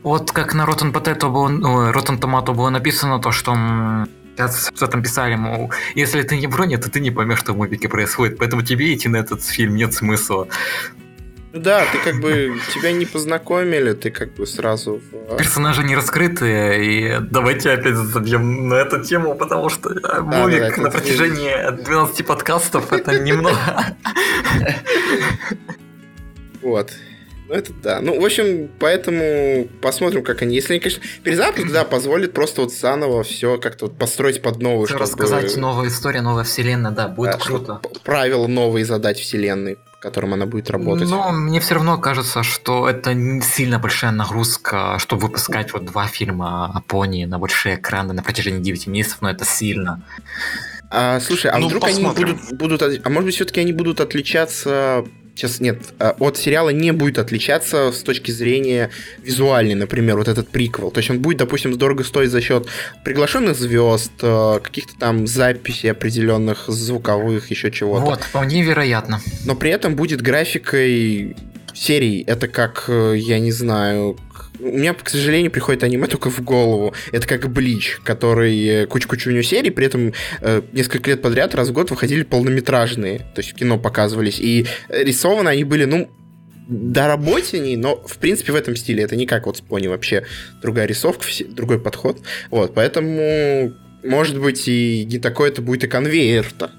[0.03, 3.53] Вот как на Rotten Potato было, Rotten Tomato было написано то, что
[4.49, 7.89] что там писали, мол, если ты не броня, то ты не поймешь, что в мувике
[7.89, 10.47] происходит, поэтому тебе идти на этот фильм нет смысла.
[11.53, 15.01] Ну да, ты как бы тебя не познакомили, ты как бы сразу...
[15.11, 15.35] В...
[15.37, 20.81] Персонажи не раскрытые, и давайте опять забьем на эту тему, потому что да, Мувик да,
[20.83, 23.57] на протяжении 12 подкастов это немного...
[26.61, 26.91] Вот.
[27.51, 27.99] Ну, это да.
[28.01, 30.55] Ну, в общем, поэтому посмотрим, как они.
[30.55, 34.87] Если они, конечно, перезапуск, да, позволит просто вот заново все как-то вот построить под новую.
[34.87, 35.01] Чтобы...
[35.01, 37.81] Рассказать новая история, новая вселенная, да, будет да, круто.
[38.05, 41.07] Правила новые задать вселенной которым она будет работать.
[41.07, 46.07] Но мне все равно кажется, что это не сильно большая нагрузка, чтобы выпускать вот два
[46.07, 50.01] фильма о пони на большие экраны на протяжении 9 месяцев, но это сильно.
[50.89, 52.29] А, слушай, а ну, вдруг посмотрим.
[52.29, 56.69] они будут, будут, а может быть, все-таки они будут отличаться сейчас нет, а, от сериала
[56.69, 58.89] не будет отличаться с точки зрения
[59.23, 60.91] визуальной, например, вот этот приквел.
[60.91, 62.67] То есть он будет, допустим, дорого стоить за счет
[63.03, 68.05] приглашенных звезд, а, каких-то там записей определенных звуковых, еще чего-то.
[68.05, 69.21] Вот, вполне вероятно.
[69.45, 71.35] Но при этом будет графикой
[71.73, 72.23] серий.
[72.27, 74.17] Это как, э, я не знаю,
[74.61, 76.93] у меня, к сожалению, приходит аниме только в голову.
[77.11, 81.55] Это как Блич, который э, кучу-кучу у него серий, при этом э, несколько лет подряд
[81.55, 84.39] раз в год выходили полнометражные, то есть в кино показывались.
[84.39, 86.09] И рисованы они были, ну,
[86.67, 89.03] доработанней, но в принципе в этом стиле.
[89.03, 90.25] Это не как вот с Пони вообще
[90.61, 92.19] другая рисовка, другой подход.
[92.49, 96.71] Вот, поэтому может быть и не такой это будет и конвейер-то.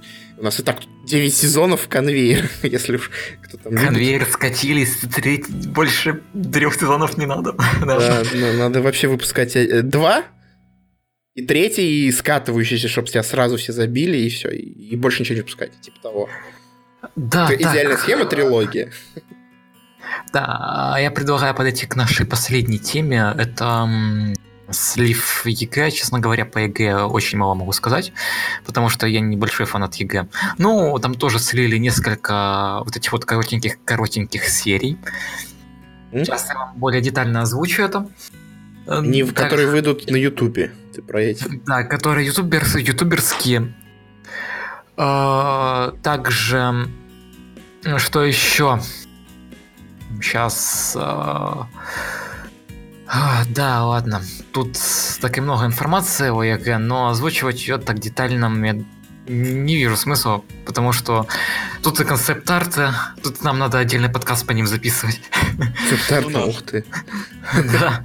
[0.43, 3.13] У нас и так 9 сезонов конвейер, если уж
[3.45, 3.77] кто там...
[3.77, 4.33] Конвейер любит.
[4.33, 6.21] скатились, треть, больше
[6.53, 7.53] трех сезонов не надо.
[7.87, 10.25] да, ну, надо вообще выпускать э, два,
[11.37, 15.41] и третий, и скатывающийся, чтобы тебя сразу все забили, и все, и, больше ничего не
[15.43, 16.29] выпускать, типа того.
[17.15, 18.91] Да, Это идеальная схема, трилогия.
[20.33, 23.33] Да, я предлагаю подойти к нашей последней теме.
[23.39, 23.89] Это
[24.73, 28.13] слив ЕГЭ, честно говоря, по ЕГЭ очень мало могу сказать,
[28.67, 30.29] потому что я небольшой фанат ЕГЭ.
[30.59, 34.99] Ну, там тоже слили несколько вот этих вот коротеньких-коротеньких серий.
[36.13, 38.09] Сейчас я вам более детально озвучу это.
[38.87, 40.73] Не, так, которые выйдут на Ютубе.
[40.93, 41.45] Ты про эти?
[41.67, 43.73] Да, которые YouTubers, ютуберские.
[44.97, 46.89] А, также,
[47.97, 48.81] что еще?
[50.21, 50.95] Сейчас...
[50.99, 51.69] А,
[53.15, 54.23] а, да, ладно.
[54.53, 54.79] Тут
[55.21, 58.83] так и много информации о ЕГЭ, но озвучивать ее так детально я
[59.29, 61.27] не вижу смысла, потому что
[61.83, 62.89] тут и концепт-арты,
[63.23, 65.21] тут нам надо отдельный подкаст по ним записывать.
[65.59, 66.85] Концепт-арт, ну ух ты.
[67.73, 68.03] Да.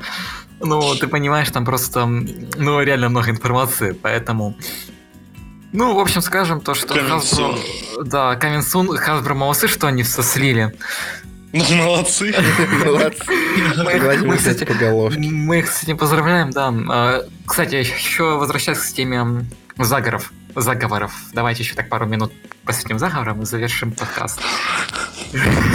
[0.60, 4.58] Ну, ты понимаешь, там просто, ну, реально много информации, поэтому...
[5.72, 8.04] Ну, в общем, скажем то, что Hasbro...
[8.04, 10.74] Да, coming soon, Hasbro молодцы, что они все слили.
[11.58, 12.34] Ну, молодцы.
[12.86, 13.24] Молодцы.
[14.26, 15.20] Мы, кстати, по головке.
[15.20, 16.74] Мы их с этим поздравляем, да.
[16.90, 19.46] А, кстати, еще возвращаясь к теме
[19.78, 20.32] заговоров.
[20.56, 21.14] Заговоров.
[21.34, 22.32] Давайте еще так пару минут
[22.66, 24.42] посвятим заговорам и завершим подкаст.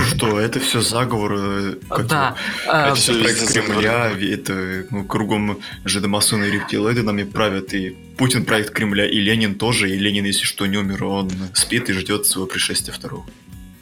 [0.09, 1.79] Что, это все заговоры?
[2.09, 2.35] Да.
[2.67, 8.71] Это все проект Кремля, это ну, кругом жидомасоны и рептилоиды нами правят, и Путин проект
[8.71, 12.47] Кремля, и Ленин тоже, и Ленин, если что, не умер, он спит и ждет своего
[12.47, 13.25] пришествия второго.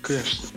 [0.03, 0.49] Конечно.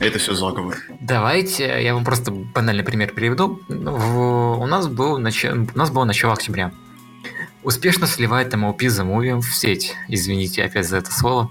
[0.00, 0.76] Это все заговор.
[1.00, 3.60] Давайте я вам просто банальный пример приведу.
[3.68, 5.44] В, у, нас был нач...
[5.44, 6.72] у нас было начало октября.
[7.64, 9.96] Успешно сливает MLP The Movie в сеть.
[10.06, 11.50] Извините опять за это слово.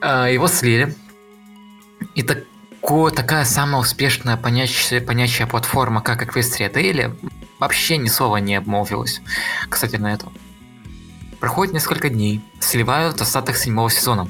[0.00, 0.94] А, его слили.
[2.14, 7.16] И тако, такая самая успешная понящая, понящая платформа, как Equestria Daily,
[7.58, 9.20] вообще ни слова не обмолвилась.
[9.68, 10.28] Кстати, на это.
[11.40, 12.42] Проходит несколько дней.
[12.60, 14.28] Сливают остаток седьмого сезона.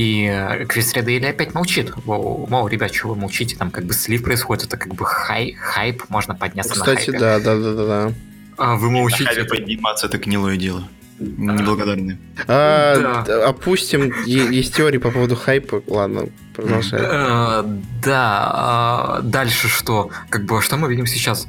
[0.00, 1.92] И Крис Редейли опять молчит.
[2.06, 3.54] Мол, ребят, что вы молчите?
[3.54, 7.18] Там как бы слив происходит, это как бы хай, хайп, можно подняться Кстати, на хайпе.
[7.18, 8.12] да, да, да, да, да.
[8.56, 9.42] А вы молчите.
[9.42, 10.88] На подниматься это гнилое дело.
[11.18, 12.18] Неблагодарные.
[12.48, 13.48] А, да.
[13.48, 15.82] Опустим, есть теории по поводу хайпа.
[15.86, 17.00] Ладно, продолжай.
[17.02, 17.62] А,
[18.02, 20.08] да, а, дальше что?
[20.30, 21.46] Как бы, что мы видим сейчас?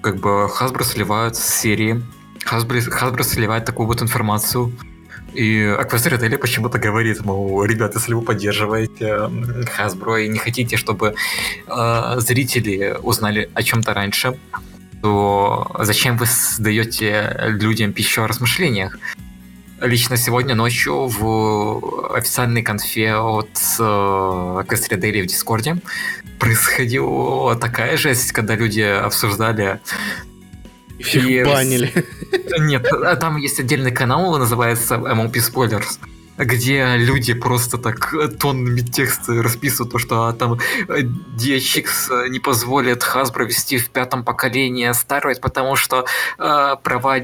[0.00, 2.02] Как бы Hasbro сливают серии.
[2.44, 4.72] Hasbro, Hasbro сливает такую вот информацию
[5.34, 9.30] и Аквастер Отеле почему-то говорит, мол, ребята, если вы поддерживаете
[9.76, 11.14] Hasbro и не хотите, чтобы
[11.66, 14.38] э, зрители узнали о чем-то раньше,
[15.02, 16.26] то зачем вы
[16.58, 18.96] даете людям пищу о размышлениях?
[19.80, 25.76] Лично сегодня ночью в официальной конфе от э, Кастридели в Дискорде
[26.38, 29.80] происходила такая жесть, когда люди обсуждали
[30.98, 31.44] и всех и...
[31.44, 31.92] банили.
[32.58, 35.98] Нет, а там есть отдельный канал, называется MLP Spoilers
[36.36, 43.46] где люди просто так тоннами текста расписывают то, что а, там DHX не позволит Hasbro
[43.46, 46.06] вести в пятом поколении Starlight, потому что
[46.38, 47.20] э, права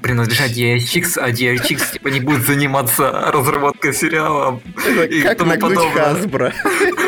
[0.00, 4.60] принадлежать DHX, а DHX типа не будет заниматься разработкой сериала
[5.10, 6.14] и как тому подобное.
[6.14, 6.52] Hasbro.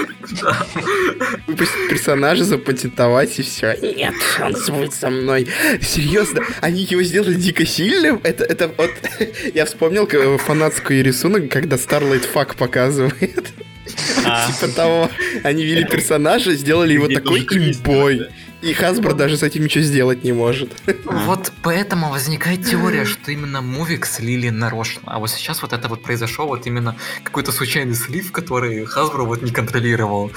[1.46, 3.76] Выпустить персонажа, запатентовать и все.
[3.80, 5.48] Нет, он будет со мной.
[5.80, 8.20] Серьезно, они его сделали дико сильным.
[8.22, 8.90] Это, это вот...
[9.54, 10.06] Я вспомнил
[10.38, 13.52] фанатскую рисунок, когда Starlight Fuck показывает.
[14.24, 14.50] А.
[14.50, 15.10] Типа того.
[15.42, 18.28] Они вели персонажа, сделали его такой имбой.
[18.60, 20.70] И Хасбро даже с этим ничего сделать не может.
[21.04, 25.02] Вот поэтому возникает теория, что именно Мувик слили нарочно.
[25.06, 29.42] А вот сейчас вот это вот произошел вот именно какой-то случайный слив, который Хасбро вот
[29.42, 30.32] не контролировал.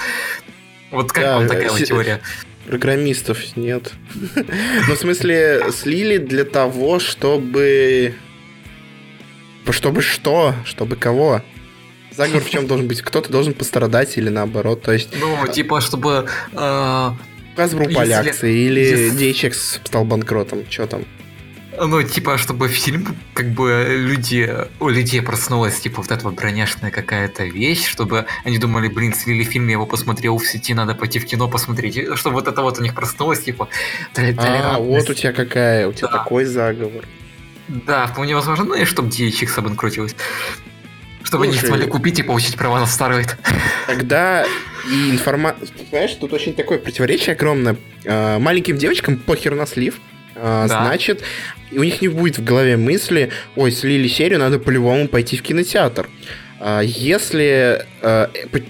[0.92, 2.22] Вот как да, вам такая вот теория?
[2.68, 3.92] Программистов нет.
[4.88, 8.14] Ну, в смысле, слили для того, чтобы...
[9.70, 10.54] Чтобы что?
[10.66, 11.42] Чтобы кого?
[12.16, 13.02] Заговор в чем должен быть?
[13.02, 15.10] Кто-то должен пострадать или наоборот, то есть...
[15.18, 16.28] Ну, типа, чтобы...
[16.52, 17.12] Э,
[17.56, 19.32] Hasbro упали акции или если...
[19.32, 21.06] DHX стал банкротом, что там?
[21.78, 26.92] Ну, типа, чтобы фильм, как бы, люди, у людей проснулась, типа, вот эта вот броняшная
[26.92, 31.20] какая-то вещь, чтобы они думали, блин, слили фильм, я его посмотрел в сети, надо пойти
[31.20, 33.70] в кино посмотреть, чтобы вот это вот у них проснулось, типа,
[34.16, 36.18] А, вот у тебя какая, у тебя да.
[36.20, 37.06] такой заговор.
[37.70, 40.16] Да, вполне возможно, ну и чтобы DHX обанкротилась.
[41.32, 43.38] Чтобы Слушай, не смогли купить и получить права на Starlight.
[43.88, 44.44] Тогда
[44.92, 45.66] и информация...
[45.90, 47.78] Понимаешь, тут очень такое противоречие огромное.
[48.06, 50.02] А, маленьким девочкам похер на слив,
[50.36, 50.84] а, да.
[50.84, 51.24] значит,
[51.72, 56.10] у них не будет в голове мысли, ой, слили серию, надо по-любому пойти в кинотеатр.
[56.60, 57.86] А, если,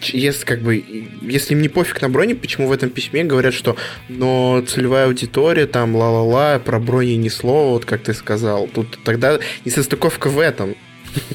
[0.03, 0.85] если как бы,
[1.23, 3.75] если им не пофиг на брони, почему в этом письме говорят, что
[4.07, 9.39] но целевая аудитория, там, ла-ла-ла, про брони ни слова, вот как ты сказал, тут тогда
[9.65, 10.75] несостыковка в этом.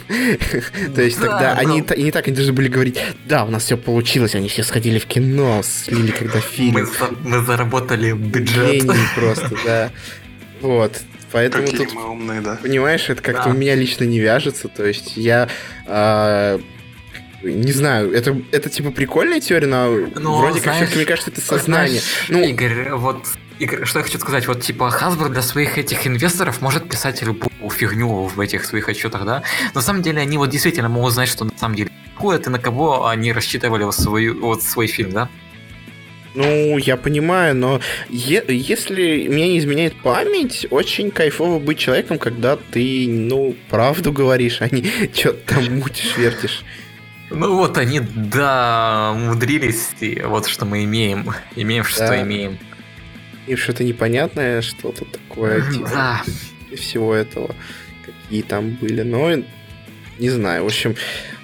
[0.94, 4.34] То есть тогда они не так, они должны были говорить, да, у нас все получилось,
[4.34, 6.86] они все сходили в кино, слили когда фильм.
[7.22, 8.86] Мы заработали бюджет.
[9.14, 9.90] просто, да.
[10.60, 11.00] Вот.
[11.32, 12.56] Поэтому тут, умные, да.
[12.62, 14.68] понимаешь, это как-то у меня лично не вяжется.
[14.68, 15.48] То есть я
[15.86, 16.60] а,
[17.42, 21.40] не знаю, это, это типа прикольная теория, но, но вроде знаешь, как мне кажется, это
[21.40, 22.00] сознание.
[22.00, 23.26] Знаешь, ну, Игорь, вот
[23.58, 27.70] Игорь, что я хочу сказать, вот типа Hasbro для своих этих инвесторов может писать любую
[27.70, 29.42] фигню в этих своих отчетах, да.
[29.74, 32.58] На самом деле они вот действительно могут знать, что на самом деле ходят и на
[32.58, 35.28] кого они рассчитывали вот, свою, вот свой фильм, да.
[36.34, 37.80] Ну, я понимаю, но
[38.10, 44.60] е- если меня не изменяет память, очень кайфово быть человеком, когда ты, ну, правду говоришь,
[44.60, 44.84] а не
[45.14, 46.62] что-то там мутишь, вертишь.
[47.30, 51.32] Ну вот они, да, умудрились, и вот что мы имеем.
[51.56, 52.22] Имеем, что да.
[52.22, 52.58] имеем
[53.46, 56.22] и что-то непонятное, что-то такое, типа, да.
[56.70, 57.54] и всего этого,
[58.04, 59.02] какие там были.
[59.02, 59.30] Но
[60.18, 60.96] не знаю, в общем,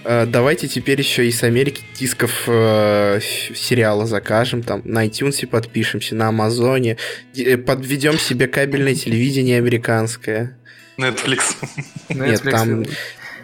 [0.04, 6.28] э, давайте теперь еще из Америки дисков э, сериала закажем, там на iTunes подпишемся, на
[6.28, 6.96] Амазоне,
[7.36, 10.56] э, подведем себе кабельное телевидение американское.
[10.98, 11.56] Netflix.
[12.08, 12.84] Нет, там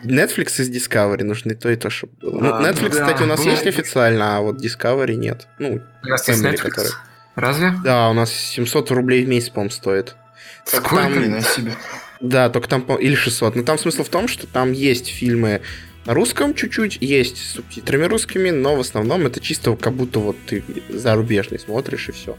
[0.04, 2.40] Netflix и Discovery нужны то и то, чтобы было.
[2.40, 5.46] Ну, Netflix, да, кстати, у нас есть официально, а вот Discovery нет.
[5.58, 6.58] Ну, у нас есть Netflix.
[6.58, 6.92] Который...
[7.38, 7.72] Разве?
[7.84, 10.16] Да, у нас 700 рублей в месяц, по-моему, стоит.
[10.64, 10.96] Сколько?
[10.96, 11.30] Там...
[11.30, 11.72] на себе.
[12.20, 13.54] Да, только там, или 600.
[13.54, 15.60] Но там смысл в том, что там есть фильмы
[16.04, 20.36] на русском чуть-чуть, есть с субтитрами русскими, но в основном это чисто как будто вот
[20.46, 22.36] ты зарубежный смотришь и все.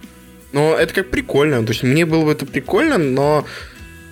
[0.52, 1.64] Но это как прикольно.
[1.66, 3.45] То есть мне было бы это прикольно, но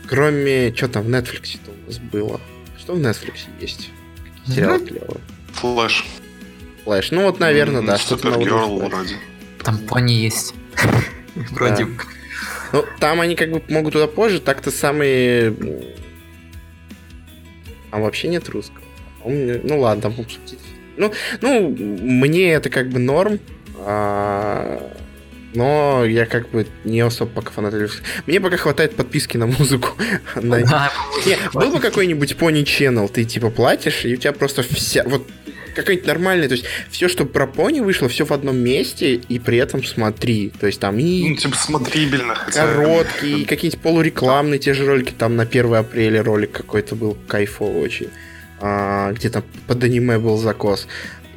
[0.08, 0.74] кроме...
[0.74, 2.40] Что там в Netflix у нас было?
[2.80, 3.90] Что в Netflix есть?
[4.24, 5.20] Какие сериалы клевые?
[5.52, 6.06] Флэш.
[6.86, 7.12] Флэш.
[7.12, 7.98] Ну вот, наверное, да.
[7.98, 9.18] Что-то вроде.
[9.64, 10.54] Там пони есть.
[11.52, 11.88] Вроде.
[12.74, 15.54] Ну, там они как бы могут туда позже, так-то самые...
[17.92, 18.82] Там вообще нет русского.
[19.24, 20.58] Ну ладно, там субтитры.
[20.98, 23.40] Ну, ну, мне это как бы норм.
[23.80, 24.94] А...
[25.54, 27.74] Но я как бы не особо пока фанат
[28.26, 29.90] Мне пока хватает подписки на музыку.
[31.54, 35.04] был бы какой-нибудь Pony Channel, ты типа платишь, и у тебя просто вся...
[35.06, 35.28] Вот
[35.78, 39.58] какая-нибудь нормальная, то есть все, что про пони вышло, все в одном месте, и при
[39.58, 40.52] этом смотри.
[40.60, 41.30] То есть там и...
[41.30, 42.36] Ну, типа смотрибельно.
[42.36, 42.68] Хотя...
[42.68, 48.10] Короткие, какие-нибудь полурекламные те же ролики, там на 1 апреля ролик какой-то был кайфовый очень.
[48.60, 50.88] А, где там под аниме был закос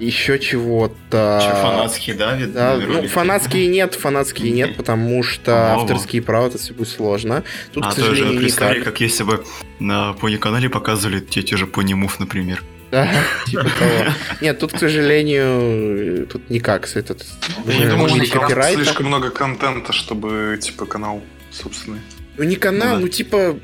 [0.00, 1.40] еще чего-то.
[1.42, 2.38] Че, фанатские, да?
[2.46, 7.44] Да ну, фанатские нет, фанатские нет, потому что авторские права это все будет сложно.
[7.72, 8.82] Тут, а, к сожалению, никак.
[8.82, 9.44] как если бы
[9.78, 12.64] на пони-канале показывали те, те же пони-мув, например.
[12.90, 13.08] Да,
[13.46, 14.12] типа того.
[14.40, 17.24] Нет, тут, к сожалению, тут никак с этот...
[17.66, 21.22] Я думаю, что слишком много контента, чтобы, типа, канал
[21.52, 22.00] собственный.
[22.36, 23.58] Ну, не канал, ну, ну типа...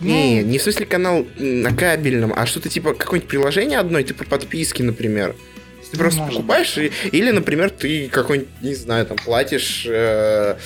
[0.00, 0.48] Не, ну.
[0.48, 5.36] не в смысле канал на кабельном, а что-то типа какое-нибудь приложение одно, типа подписки, например.
[5.92, 9.84] Ты просто Может покупаешь, и, или, например, ты какой-нибудь, не знаю, там платишь...
[9.86, 10.56] Э,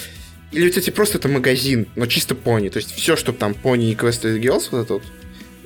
[0.53, 2.69] или у тебя типа, просто это магазин, но чисто пони.
[2.69, 5.03] То есть все, что там пони и Quest Girls, вот это вот,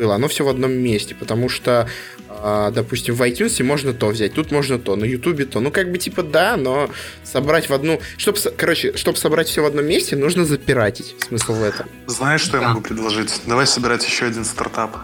[0.01, 1.87] было, оно все в одном месте, потому что,
[2.29, 5.61] э, допустим, в iTunes можно то взять, тут можно то, на YouTube то.
[5.61, 6.91] Ну, как бы, типа, да, но
[7.23, 8.01] собрать в одну...
[8.17, 11.15] Чтоб, короче, чтобы собрать все в одном месте, нужно запиратить.
[11.29, 11.87] Смысл в этом.
[12.07, 12.63] Знаешь, что да.
[12.63, 13.43] я могу предложить?
[13.47, 14.97] Давай собирать еще один стартап.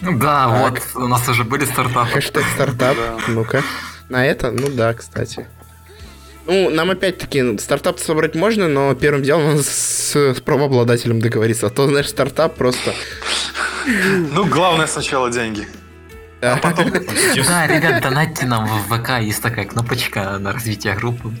[0.00, 0.82] Да, так.
[0.94, 2.10] вот, у нас уже были стартапы.
[2.10, 2.96] Хэштег стартап,
[3.28, 3.62] ну-ка.
[4.08, 4.50] На это?
[4.50, 5.46] Ну да, кстати.
[6.46, 11.66] Ну, нам опять-таки стартап собрать можно, но первым делом надо с, с правообладателем договориться.
[11.66, 12.94] А то, знаешь, стартап просто...
[14.32, 15.66] Ну, главное сначала деньги.
[16.42, 16.90] А потом...
[17.46, 21.32] Да, ребят, донатьте нам в ВК, есть такая кнопочка на развитие группы.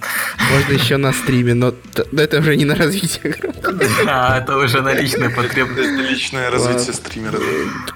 [0.52, 1.74] Можно еще на стриме, но
[2.12, 3.88] это уже не на развитие группы.
[4.06, 5.88] А, это уже на личное потребность.
[5.88, 7.38] Это личное развитие стримера.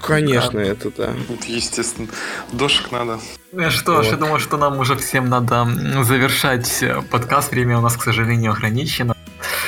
[0.01, 1.13] Конечно, это да.
[1.47, 2.07] Естественно.
[2.51, 3.19] Дошек надо.
[3.51, 5.67] Ну что ж, я думаю, что нам уже всем надо
[6.03, 7.51] завершать подкаст.
[7.51, 9.14] Время у нас, к сожалению, ограничено.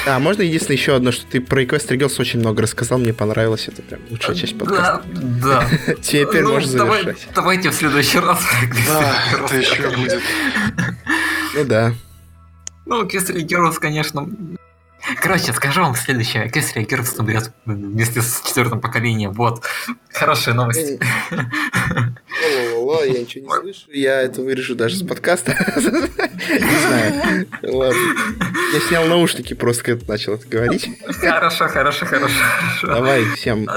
[0.05, 3.67] А, можно единственное еще одно, что ты про Equestria Girls очень много рассказал, мне понравилось,
[3.67, 5.03] это прям лучшая часть подкаста.
[5.13, 5.95] Да, да.
[6.01, 7.27] Теперь ну, можешь завершать.
[7.35, 8.41] Давайте в следующий раз.
[8.87, 10.21] Да, это еще будет.
[11.55, 11.93] Ну да.
[12.85, 14.29] Ну, Equestria Girls, конечно,
[15.21, 16.49] Короче, скажу вам следующее.
[16.49, 19.31] Кесарь Герц наберет вместе с четвертым поколением.
[19.33, 19.63] Вот.
[20.13, 20.99] Хорошая новость.
[21.31, 23.91] Ла-ла-ла, я ничего не слышу.
[23.91, 25.55] Я это вырежу даже с подкаста.
[26.49, 27.47] Не знаю.
[27.63, 27.99] Ладно.
[28.73, 30.89] Я снял наушники просто, когда начал это говорить.
[31.19, 32.35] Хорошо, хорошо, хорошо.
[32.83, 33.67] Давай, всем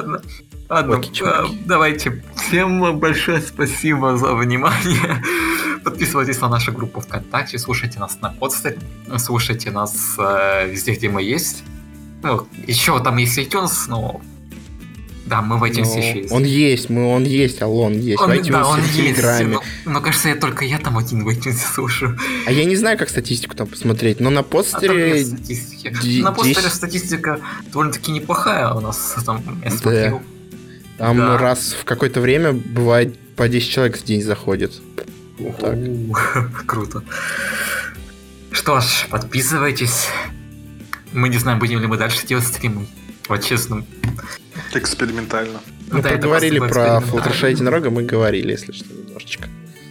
[0.70, 2.22] Ладно, э, давайте.
[2.36, 5.20] Всем большое спасибо за внимание.
[5.84, 8.78] Подписывайтесь на нашу группу ВКонтакте, слушайте нас на подстере,
[9.18, 11.62] слушайте нас э, везде, где мы есть.
[12.22, 14.20] Ну, еще там есть iTunes, но
[15.30, 16.32] да, мы в iTunes но еще есть.
[16.32, 18.20] Он есть, мы, он есть, алло, он есть.
[18.20, 19.22] Он, в iTunes, да, он в есть.
[19.44, 22.18] Но, но кажется, я только я там один в iTunes слушаю.
[22.46, 25.24] А я не знаю, как статистику там посмотреть, но на постере...
[25.84, 27.40] А на постере статистика
[27.72, 30.18] довольно-таки неплохая у нас там, я смотрел.
[30.18, 31.06] Да.
[31.06, 31.38] Там да.
[31.38, 34.72] раз в какое-то время бывает по 10 человек в день заходит.
[35.58, 35.78] Так.
[36.66, 37.02] Круто.
[38.52, 40.08] Что ж, подписывайтесь.
[41.12, 42.86] Мы не знаем, будем ли мы дальше делать стримы.
[43.28, 43.84] Вот честно.
[44.74, 45.60] Экспериментально.
[45.90, 49.48] Мы да, поговорили про Флаттершай единорога, мы говорили, если что, немножечко.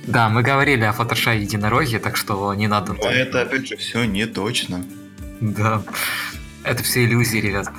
[0.08, 2.93] Да, мы говорили о Флаттершай единороге, так что не надо...
[2.93, 4.84] Но это, опять же, все не точно.
[5.41, 5.84] Да.
[6.64, 7.70] Это все иллюзии, ребят.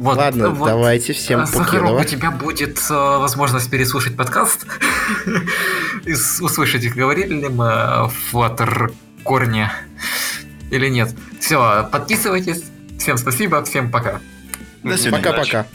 [0.00, 4.66] Вот, Ладно, вот, давайте всем Сахарок, у тебя будет э, возможность переслушать подкаст
[6.06, 8.94] и услышать, говорили ли мы в Flutter
[9.24, 9.70] корне
[10.70, 11.14] или нет.
[11.38, 12.64] Все, подписывайтесь.
[12.98, 14.20] Всем спасибо, всем пока.
[14.82, 15.66] Пока-пока.